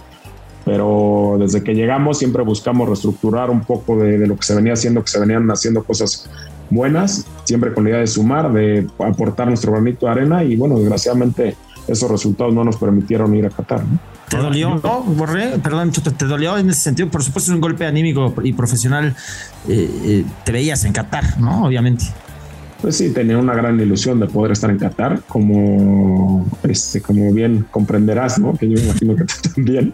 pero 0.66 1.38
desde 1.40 1.64
que 1.64 1.74
llegamos 1.74 2.18
siempre 2.18 2.44
buscamos 2.44 2.90
reestructurar 2.90 3.50
un 3.50 3.62
poco 3.62 3.96
de, 3.96 4.18
de, 4.18 4.28
lo 4.28 4.36
que 4.36 4.44
se 4.44 4.54
venía 4.54 4.74
haciendo, 4.74 5.02
que 5.02 5.10
se 5.10 5.18
venían 5.18 5.50
haciendo 5.50 5.82
cosas 5.82 6.30
buenas, 6.70 7.26
siempre 7.46 7.74
con 7.74 7.86
la 7.86 7.92
idea 7.92 8.00
de 8.02 8.08
sumar, 8.08 8.52
de 8.52 8.88
aportar 9.00 9.48
nuestro 9.48 9.72
granito 9.72 10.06
de 10.06 10.12
arena 10.12 10.44
y 10.44 10.56
bueno, 10.56 10.78
desgraciadamente 10.78 11.56
esos 11.88 12.12
resultados 12.12 12.54
no 12.54 12.64
nos 12.64 12.76
permitieron 12.76 13.34
ir 13.36 13.46
a 13.46 13.50
Qatar. 13.50 13.82
¿no? 13.86 13.98
¿Te 14.28 14.38
dolió? 14.38 14.82
No, 14.84 15.04
Borré, 15.04 15.58
perdón, 15.60 15.92
Choto, 15.92 16.12
¿te 16.12 16.26
dolió 16.26 16.58
en 16.58 16.70
ese 16.70 16.82
sentido? 16.82 17.10
Por 17.10 17.24
supuesto, 17.24 17.52
es 17.52 17.56
un 17.56 17.62
golpe 17.62 17.86
anímico 17.86 18.34
y 18.44 18.52
profesional. 18.52 19.16
Eh, 19.70 19.90
eh, 20.04 20.26
te 20.44 20.52
veías 20.52 20.84
en 20.84 20.92
Qatar, 20.92 21.40
¿no? 21.40 21.66
Obviamente. 21.66 22.06
Pues 22.82 22.98
sí, 22.98 23.10
tenía 23.10 23.38
una 23.38 23.56
gran 23.56 23.80
ilusión 23.80 24.20
de 24.20 24.28
poder 24.28 24.52
estar 24.52 24.70
en 24.70 24.78
Qatar, 24.78 25.22
como, 25.28 26.46
este, 26.64 27.02
como 27.02 27.34
bien 27.34 27.66
comprenderás, 27.72 28.38
¿no? 28.40 28.54
Que 28.54 28.70
yo 28.70 28.76
me 28.76 28.84
imagino 28.84 29.16
que 29.16 29.24
tú 29.26 29.34
también. 29.56 29.94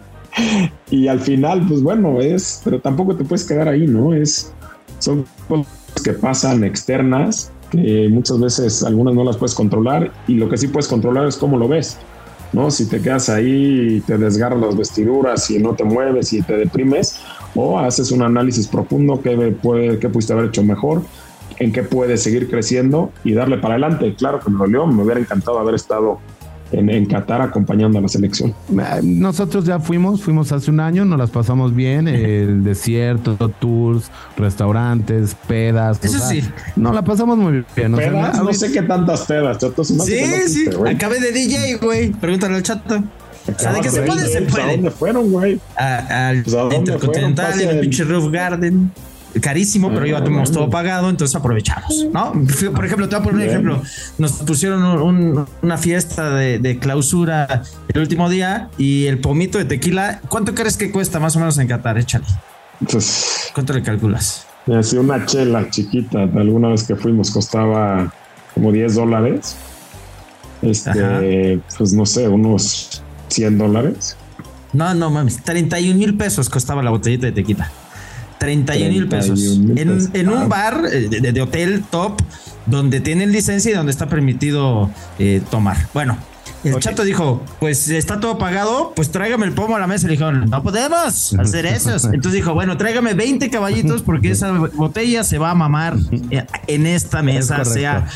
Y 0.90 1.08
al 1.08 1.20
final, 1.20 1.64
pues 1.66 1.82
bueno, 1.82 2.20
es, 2.20 2.60
pero 2.64 2.80
tampoco 2.80 3.16
te 3.16 3.24
puedes 3.24 3.44
quedar 3.44 3.68
ahí, 3.68 3.86
¿no? 3.86 4.12
Es, 4.14 4.52
son 4.98 5.24
cosas 5.48 5.66
que 6.02 6.12
pasan 6.12 6.64
externas, 6.64 7.50
que 7.70 8.08
muchas 8.10 8.40
veces 8.40 8.82
algunas 8.82 9.14
no 9.14 9.24
las 9.24 9.36
puedes 9.36 9.54
controlar 9.54 10.12
y 10.26 10.34
lo 10.34 10.48
que 10.48 10.56
sí 10.56 10.68
puedes 10.68 10.88
controlar 10.88 11.26
es 11.26 11.36
cómo 11.36 11.56
lo 11.56 11.68
ves, 11.68 11.98
¿no? 12.52 12.70
Si 12.70 12.86
te 12.86 13.00
quedas 13.00 13.28
ahí 13.28 13.96
y 13.96 14.00
te 14.00 14.18
desgarras 14.18 14.60
las 14.60 14.76
vestiduras 14.76 15.50
y 15.50 15.58
no 15.58 15.74
te 15.74 15.84
mueves 15.84 16.32
y 16.32 16.42
te 16.42 16.56
deprimes, 16.56 17.20
o 17.54 17.78
haces 17.78 18.10
un 18.10 18.22
análisis 18.22 18.66
profundo, 18.66 19.20
qué, 19.22 19.36
puede, 19.62 19.98
qué 19.98 20.08
pudiste 20.08 20.32
haber 20.32 20.46
hecho 20.46 20.62
mejor, 20.62 21.02
en 21.58 21.72
qué 21.72 21.82
puedes 21.82 22.22
seguir 22.22 22.48
creciendo 22.48 23.12
y 23.24 23.32
darle 23.32 23.58
para 23.58 23.74
adelante. 23.74 24.14
Claro 24.14 24.40
que 24.40 24.50
me 24.50 24.58
dolió, 24.58 24.86
me 24.86 25.02
hubiera 25.02 25.20
encantado 25.20 25.58
haber 25.58 25.74
estado 25.74 26.20
en, 26.72 26.90
en, 26.90 27.06
Qatar 27.06 27.40
acompañando 27.40 27.98
a 27.98 28.02
la 28.02 28.08
selección. 28.08 28.54
Nosotros 29.02 29.64
ya 29.64 29.78
fuimos, 29.78 30.22
fuimos 30.22 30.50
hace 30.52 30.70
un 30.70 30.80
año, 30.80 31.04
nos 31.04 31.18
las 31.18 31.30
pasamos 31.30 31.74
bien, 31.74 32.08
el 32.08 32.64
desierto, 32.64 33.36
tours, 33.60 34.10
restaurantes, 34.36 35.36
pedas. 35.46 36.02
Eso 36.02 36.18
sí. 36.18 36.42
Nos 36.76 36.94
la 36.94 37.02
pasamos 37.02 37.38
muy 37.38 37.64
bien. 37.76 37.94
O 37.94 37.96
sea, 37.96 38.10
pedas, 38.10 38.42
no 38.42 38.52
sé 38.52 38.72
qué 38.72 38.82
tantas 38.82 39.22
pedas, 39.22 39.58
chato. 39.58 39.84
Sí, 39.84 39.94
no 39.94 40.04
sí, 40.04 40.68
acabé 40.88 41.20
de 41.20 41.32
DJ, 41.32 41.76
güey. 41.76 42.10
Pregúntale 42.10 42.56
al 42.56 42.62
chato. 42.62 43.02
O 43.46 43.58
sea, 43.58 43.74
de 43.74 43.80
que 43.82 43.90
se 43.90 44.02
puede, 44.02 44.26
se 44.26 44.42
puede. 44.42 44.62
¿A 44.62 44.72
dónde 44.72 44.90
fueron, 44.90 45.30
güey? 45.30 45.60
Al 45.76 46.42
pues 46.42 46.56
Intercontinental, 46.74 47.60
en 47.60 47.68
el 47.68 47.80
pinche 47.80 48.04
Roof 48.04 48.32
Garden 48.32 48.90
carísimo, 49.40 49.90
pero 49.92 50.06
ya 50.06 50.22
tenemos 50.22 50.50
todo 50.52 50.70
pagado, 50.70 51.10
entonces 51.10 51.34
aprovechamos, 51.34 52.06
¿no? 52.12 52.32
Por 52.74 52.84
ejemplo, 52.84 53.08
te 53.08 53.16
voy 53.16 53.20
a 53.20 53.24
poner 53.24 53.34
un 53.34 53.42
ejemplo. 53.42 53.82
Nos 54.18 54.32
pusieron 54.32 54.82
un, 54.82 55.46
una 55.62 55.78
fiesta 55.78 56.30
de, 56.34 56.58
de, 56.58 56.78
clausura 56.78 57.62
el 57.88 58.00
último 58.00 58.28
día 58.28 58.68
y 58.78 59.06
el 59.06 59.18
pomito 59.18 59.58
de 59.58 59.64
tequila, 59.64 60.20
¿cuánto 60.28 60.54
crees 60.54 60.76
que 60.76 60.90
cuesta 60.90 61.20
más 61.20 61.36
o 61.36 61.40
menos 61.40 61.58
en 61.58 61.68
Qatar? 61.68 61.98
Échale. 61.98 62.26
Pues, 62.90 63.50
¿Cuánto 63.54 63.72
le 63.72 63.82
calculas? 63.82 64.46
Así 64.66 64.96
una 64.96 65.24
chela 65.26 65.68
chiquita, 65.68 66.22
alguna 66.22 66.68
vez 66.68 66.84
que 66.84 66.96
fuimos 66.96 67.30
costaba 67.30 68.12
como 68.54 68.72
10 68.72 68.94
dólares. 68.94 69.56
Este, 70.62 70.90
Ajá. 70.90 71.20
pues 71.76 71.92
no 71.92 72.06
sé, 72.06 72.28
unos 72.28 73.02
100 73.28 73.58
dólares. 73.58 74.16
No, 74.72 74.94
no 74.94 75.10
mames, 75.10 75.42
31 75.42 75.98
mil 75.98 76.16
pesos 76.16 76.48
costaba 76.48 76.82
la 76.82 76.90
botellita 76.90 77.26
de 77.26 77.32
tequila. 77.32 77.70
31 78.38 78.90
mil 78.90 79.08
pesos. 79.08 79.40
En, 79.40 80.10
en, 80.12 80.28
un 80.28 80.48
bar 80.48 80.82
de, 80.82 81.32
de, 81.32 81.42
hotel 81.42 81.84
top 81.90 82.20
donde 82.66 83.00
tienen 83.00 83.32
licencia 83.32 83.70
y 83.70 83.74
donde 83.74 83.92
está 83.92 84.08
permitido 84.08 84.90
eh, 85.18 85.42
tomar. 85.50 85.76
Bueno, 85.92 86.16
el 86.64 86.72
okay. 86.72 86.82
chato 86.82 87.04
dijo: 87.04 87.42
Pues 87.60 87.88
está 87.88 88.20
todo 88.20 88.38
pagado, 88.38 88.92
pues 88.96 89.10
tráigame 89.10 89.46
el 89.46 89.52
pomo 89.52 89.76
a 89.76 89.78
la 89.78 89.86
mesa. 89.86 90.06
Le 90.06 90.12
dijeron: 90.12 90.48
No 90.48 90.62
podemos 90.62 91.34
hacer 91.34 91.66
eso. 91.66 91.90
Entonces 92.12 92.32
dijo: 92.32 92.54
Bueno, 92.54 92.76
tráigame 92.76 93.14
20 93.14 93.50
caballitos 93.50 94.02
porque 94.02 94.30
esa 94.30 94.52
botella 94.52 95.24
se 95.24 95.38
va 95.38 95.50
a 95.50 95.54
mamar 95.54 95.96
en 96.66 96.86
esta 96.86 97.22
mesa, 97.22 97.64
sea 97.64 98.06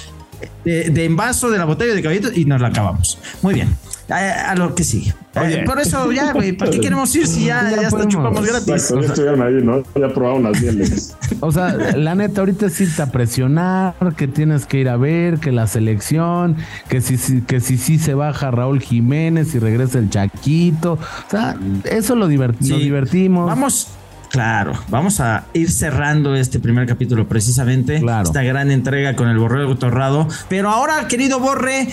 de, 0.65 0.91
de, 0.91 1.05
envaso 1.05 1.51
de 1.51 1.59
la 1.59 1.65
botella 1.65 1.95
de 1.95 2.03
caballitos 2.03 2.37
y 2.37 2.45
nos 2.45 2.61
la 2.61 2.69
acabamos. 2.69 3.19
Muy 3.43 3.55
bien. 3.55 3.77
A, 4.09 4.53
a 4.53 4.55
lo 4.55 4.75
que 4.75 4.85
sigue. 4.85 5.15
Oye. 5.37 5.65
Por 5.65 5.79
eso, 5.79 6.11
ya, 6.13 6.33
güey, 6.35 6.53
¿para 6.53 6.71
qué 6.71 6.81
queremos 6.81 7.15
ir 7.15 7.27
si 7.27 7.47
ya, 7.47 7.71
ya, 7.71 7.83
ya 7.83 7.89
hasta 7.89 8.09
chupamos 8.09 8.47
gratis? 8.47 8.69
Exacto, 8.69 9.01
ya 9.01 9.07
estuvieron 9.09 9.43
ahí, 9.43 9.63
¿no? 9.63 9.83
Ya 10.01 10.13
probaron 10.13 10.45
las 10.45 10.61
mieles. 10.61 11.17
o 11.41 11.53
sea, 11.53 11.75
la 11.75 12.15
neta, 12.15 12.41
ahorita 12.41 12.71
sí 12.71 12.87
te 12.87 13.07
presionar, 13.07 13.95
que 14.17 14.29
tienes 14.29 14.67
que 14.67 14.79
ir 14.79 14.89
a 14.89 14.97
ver, 14.97 15.39
que 15.39 15.53
la 15.53 15.67
selección, 15.67 16.57
que 16.89 17.01
si, 17.01 17.17
si 17.17 17.43
que 17.43 17.61
si, 17.61 17.77
si 17.77 17.99
se 17.99 18.15
baja 18.15 18.51
Raúl 18.51 18.81
Jiménez 18.81 19.55
y 19.55 19.59
regresa 19.59 19.99
el 19.99 20.11
Chaquito. 20.11 20.95
O 20.95 21.31
sea, 21.31 21.57
eso 21.85 22.15
lo, 22.15 22.29
divert 22.29 22.57
sí. 22.61 22.71
lo 22.71 22.79
divertimos. 22.79 23.47
Vamos, 23.47 23.89
Claro, 24.31 24.75
vamos 24.89 25.21
a 25.21 25.47
ir 25.55 25.71
cerrando 25.71 26.35
este 26.35 26.61
primer 26.61 26.87
capítulo 26.87 27.27
precisamente, 27.27 27.99
claro. 28.01 28.27
esta 28.27 28.43
gran 28.43 28.71
entrega 28.71 29.17
con 29.17 29.29
el 29.29 29.39
Borrego 29.39 29.77
Torrado. 29.77 30.29
Pero 30.51 30.69
ahora, 30.69 31.09
querido 31.09 31.41
Borre, 31.41 31.89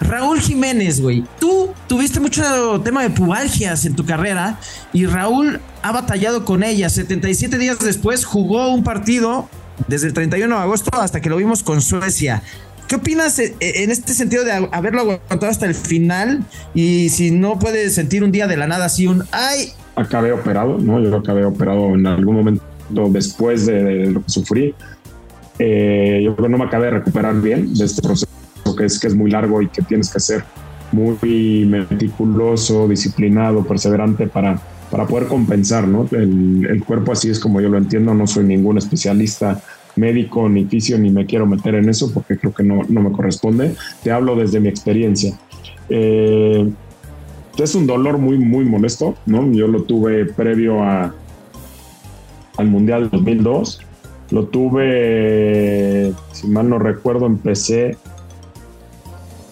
Raúl 0.00 0.40
Jiménez, 0.40 1.00
güey, 1.00 1.24
tú 1.38 1.70
tuviste 1.86 2.20
mucho 2.20 2.42
tema 2.82 3.02
de 3.02 3.10
pubalgias 3.10 3.84
en 3.84 3.94
tu 3.94 4.06
carrera 4.06 4.58
y 4.92 5.06
Raúl 5.06 5.60
ha 5.82 5.92
batallado 5.92 6.44
con 6.44 6.62
ellas. 6.62 6.94
77 6.94 7.58
días 7.58 7.78
después 7.78 8.24
jugó 8.24 8.72
un 8.72 8.82
partido 8.82 9.48
desde 9.88 10.08
el 10.08 10.14
31 10.14 10.56
de 10.56 10.62
agosto 10.62 10.90
hasta 10.98 11.20
que 11.20 11.28
lo 11.28 11.36
vimos 11.36 11.62
con 11.62 11.82
Suecia. 11.82 12.42
¿Qué 12.88 12.96
opinas 12.96 13.38
en 13.38 13.90
este 13.90 14.14
sentido 14.14 14.42
de 14.44 14.68
haberlo 14.72 15.02
aguantado 15.02 15.46
hasta 15.46 15.66
el 15.66 15.74
final? 15.74 16.42
Y 16.74 17.10
si 17.10 17.30
no 17.30 17.58
puedes 17.58 17.94
sentir 17.94 18.24
un 18.24 18.32
día 18.32 18.48
de 18.48 18.56
la 18.56 18.66
nada 18.66 18.86
así 18.86 19.06
un 19.06 19.22
¡ay! 19.30 19.68
Acabé 19.94 20.32
operado, 20.32 20.78
¿no? 20.78 21.00
Yo 21.00 21.14
acabé 21.14 21.44
operado 21.44 21.94
en 21.94 22.06
algún 22.06 22.34
momento 22.34 22.64
después 23.10 23.66
de, 23.66 24.06
lo 24.06 24.24
que 24.24 24.30
sufrí. 24.30 24.74
Eh, 25.58 26.22
yo 26.24 26.34
creo 26.34 26.46
que 26.46 26.50
no 26.50 26.58
me 26.58 26.64
acabé 26.64 26.86
de 26.86 26.92
recuperar 26.92 27.40
bien 27.40 27.72
de 27.74 27.84
este 27.84 28.02
proceso 28.02 28.39
que 28.74 28.84
es, 28.84 28.98
que 28.98 29.06
es 29.06 29.14
muy 29.14 29.30
largo 29.30 29.62
y 29.62 29.68
que 29.68 29.82
tienes 29.82 30.10
que 30.10 30.18
hacer 30.18 30.44
muy 30.92 31.66
meticuloso, 31.66 32.88
disciplinado, 32.88 33.64
perseverante 33.64 34.26
para, 34.26 34.60
para 34.90 35.06
poder 35.06 35.28
compensar, 35.28 35.86
¿no? 35.86 36.08
El, 36.10 36.66
el, 36.68 36.84
cuerpo 36.84 37.12
así 37.12 37.30
es 37.30 37.38
como 37.38 37.60
yo 37.60 37.68
lo 37.68 37.78
entiendo, 37.78 38.12
no 38.12 38.26
soy 38.26 38.44
ningún 38.44 38.78
especialista 38.78 39.62
médico 39.96 40.48
ni 40.48 40.64
fisio 40.64 40.98
ni 40.98 41.10
me 41.10 41.26
quiero 41.26 41.46
meter 41.46 41.74
en 41.74 41.88
eso 41.88 42.12
porque 42.12 42.38
creo 42.38 42.52
que 42.52 42.62
no, 42.62 42.82
no 42.88 43.00
me 43.00 43.12
corresponde. 43.12 43.74
Te 44.02 44.10
hablo 44.10 44.36
desde 44.36 44.60
mi 44.60 44.68
experiencia. 44.68 45.38
Eh, 45.88 46.70
es 47.56 47.74
un 47.74 47.86
dolor 47.86 48.18
muy, 48.18 48.38
muy 48.38 48.64
molesto, 48.64 49.14
¿no? 49.26 49.50
Yo 49.52 49.66
lo 49.66 49.82
tuve 49.82 50.24
previo 50.24 50.82
a, 50.82 51.14
al 52.56 52.66
Mundial 52.66 53.10
2002. 53.10 53.80
Lo 54.30 54.46
tuve, 54.46 56.12
si 56.32 56.46
mal 56.46 56.68
no 56.68 56.78
recuerdo, 56.78 57.26
empecé 57.26 57.96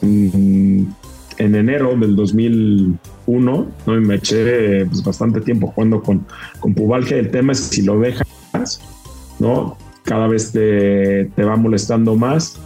en, 0.03 0.95
enero 1.39 1.97
del 1.97 2.17
2001, 2.17 3.67
¿no? 3.87 3.97
Y 3.97 4.01
me 4.01 4.17
eché 4.17 4.85
pues, 4.87 5.03
bastante 5.03 5.41
tiempo 5.41 5.69
jugando 5.69 6.03
con, 6.03 6.27
con 6.61 6.75
pubalgia. 6.75 7.17
El 7.19 7.31
tema 7.31 7.53
es 7.53 7.61
si 7.61 7.83
lo 7.83 7.99
dejas, 8.01 8.27
¿no? 9.39 9.77
Cada 10.05 10.27
vez 10.27 10.53
te, 10.53 11.27
te 11.37 11.45
va 11.45 11.57
molestando 11.57 12.17
más 12.17 12.59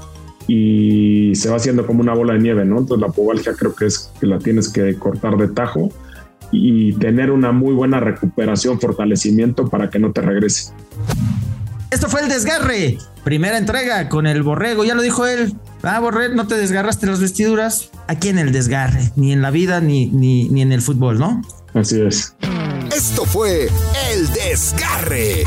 y 0.47 1.33
se 1.35 1.49
va 1.51 1.57
haciendo 1.57 1.87
como 1.87 2.01
una 2.01 2.14
bola 2.14 2.35
de 2.35 2.40
nieve, 2.40 2.64
¿no? 2.64 2.79
Entonces 2.79 3.07
la 3.07 3.12
pubalgia 3.12 3.55
creo 3.55 3.75
que 3.75 3.87
es 3.87 4.12
que 4.21 4.27
la 4.27 4.38
tienes 4.38 4.68
que 4.68 4.95
cortar 4.99 5.37
de 5.37 5.49
tajo 5.49 5.90
y 6.51 6.92
tener 6.95 7.31
una 7.31 7.53
muy 7.53 7.73
buena 7.73 8.01
recuperación, 8.01 8.79
fortalecimiento 8.79 9.68
para 9.68 9.90
que 9.90 9.99
no 9.99 10.12
te 10.12 10.21
regrese. 10.21 10.73
Esto 11.90 12.09
fue 12.09 12.23
el 12.23 12.29
desgarre, 12.29 12.99
primera 13.25 13.59
entrega 13.59 14.09
con 14.09 14.27
el 14.27 14.42
borrego, 14.42 14.85
ya 14.85 14.95
lo 14.95 15.03
dijo 15.03 15.27
él. 15.27 15.55
Ah, 15.83 15.99
borrego, 16.01 16.35
no 16.35 16.47
te 16.47 16.57
desgarraste 16.57 17.07
las 17.07 17.21
vestiduras. 17.21 17.90
Aquí 18.07 18.29
en 18.29 18.38
el 18.38 18.53
desgarre, 18.53 19.12
ni 19.16 19.33
en 19.33 19.42
la 19.42 19.51
vida 19.51 19.81
ni, 19.81 20.07
ni, 20.07 20.49
ni 20.49 20.62
en 20.62 20.73
el 20.73 20.83
fútbol, 20.83 21.18
¿no? 21.18 21.42
Así 21.75 22.01
es. 22.01 22.35
Esto 22.95 23.25
fue 23.25 23.68
El 24.12 24.31
Desgarre. 24.33 25.45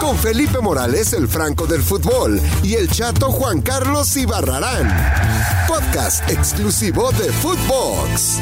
Con 0.00 0.18
Felipe 0.18 0.60
Morales, 0.60 1.14
el 1.14 1.28
Franco 1.28 1.66
del 1.66 1.82
Fútbol, 1.82 2.38
y 2.62 2.74
el 2.74 2.90
chato 2.90 3.30
Juan 3.32 3.62
Carlos 3.62 4.14
Ibarrarán. 4.16 4.94
Podcast 5.66 6.28
exclusivo 6.30 7.10
de 7.12 7.32
Footbox. 7.32 8.40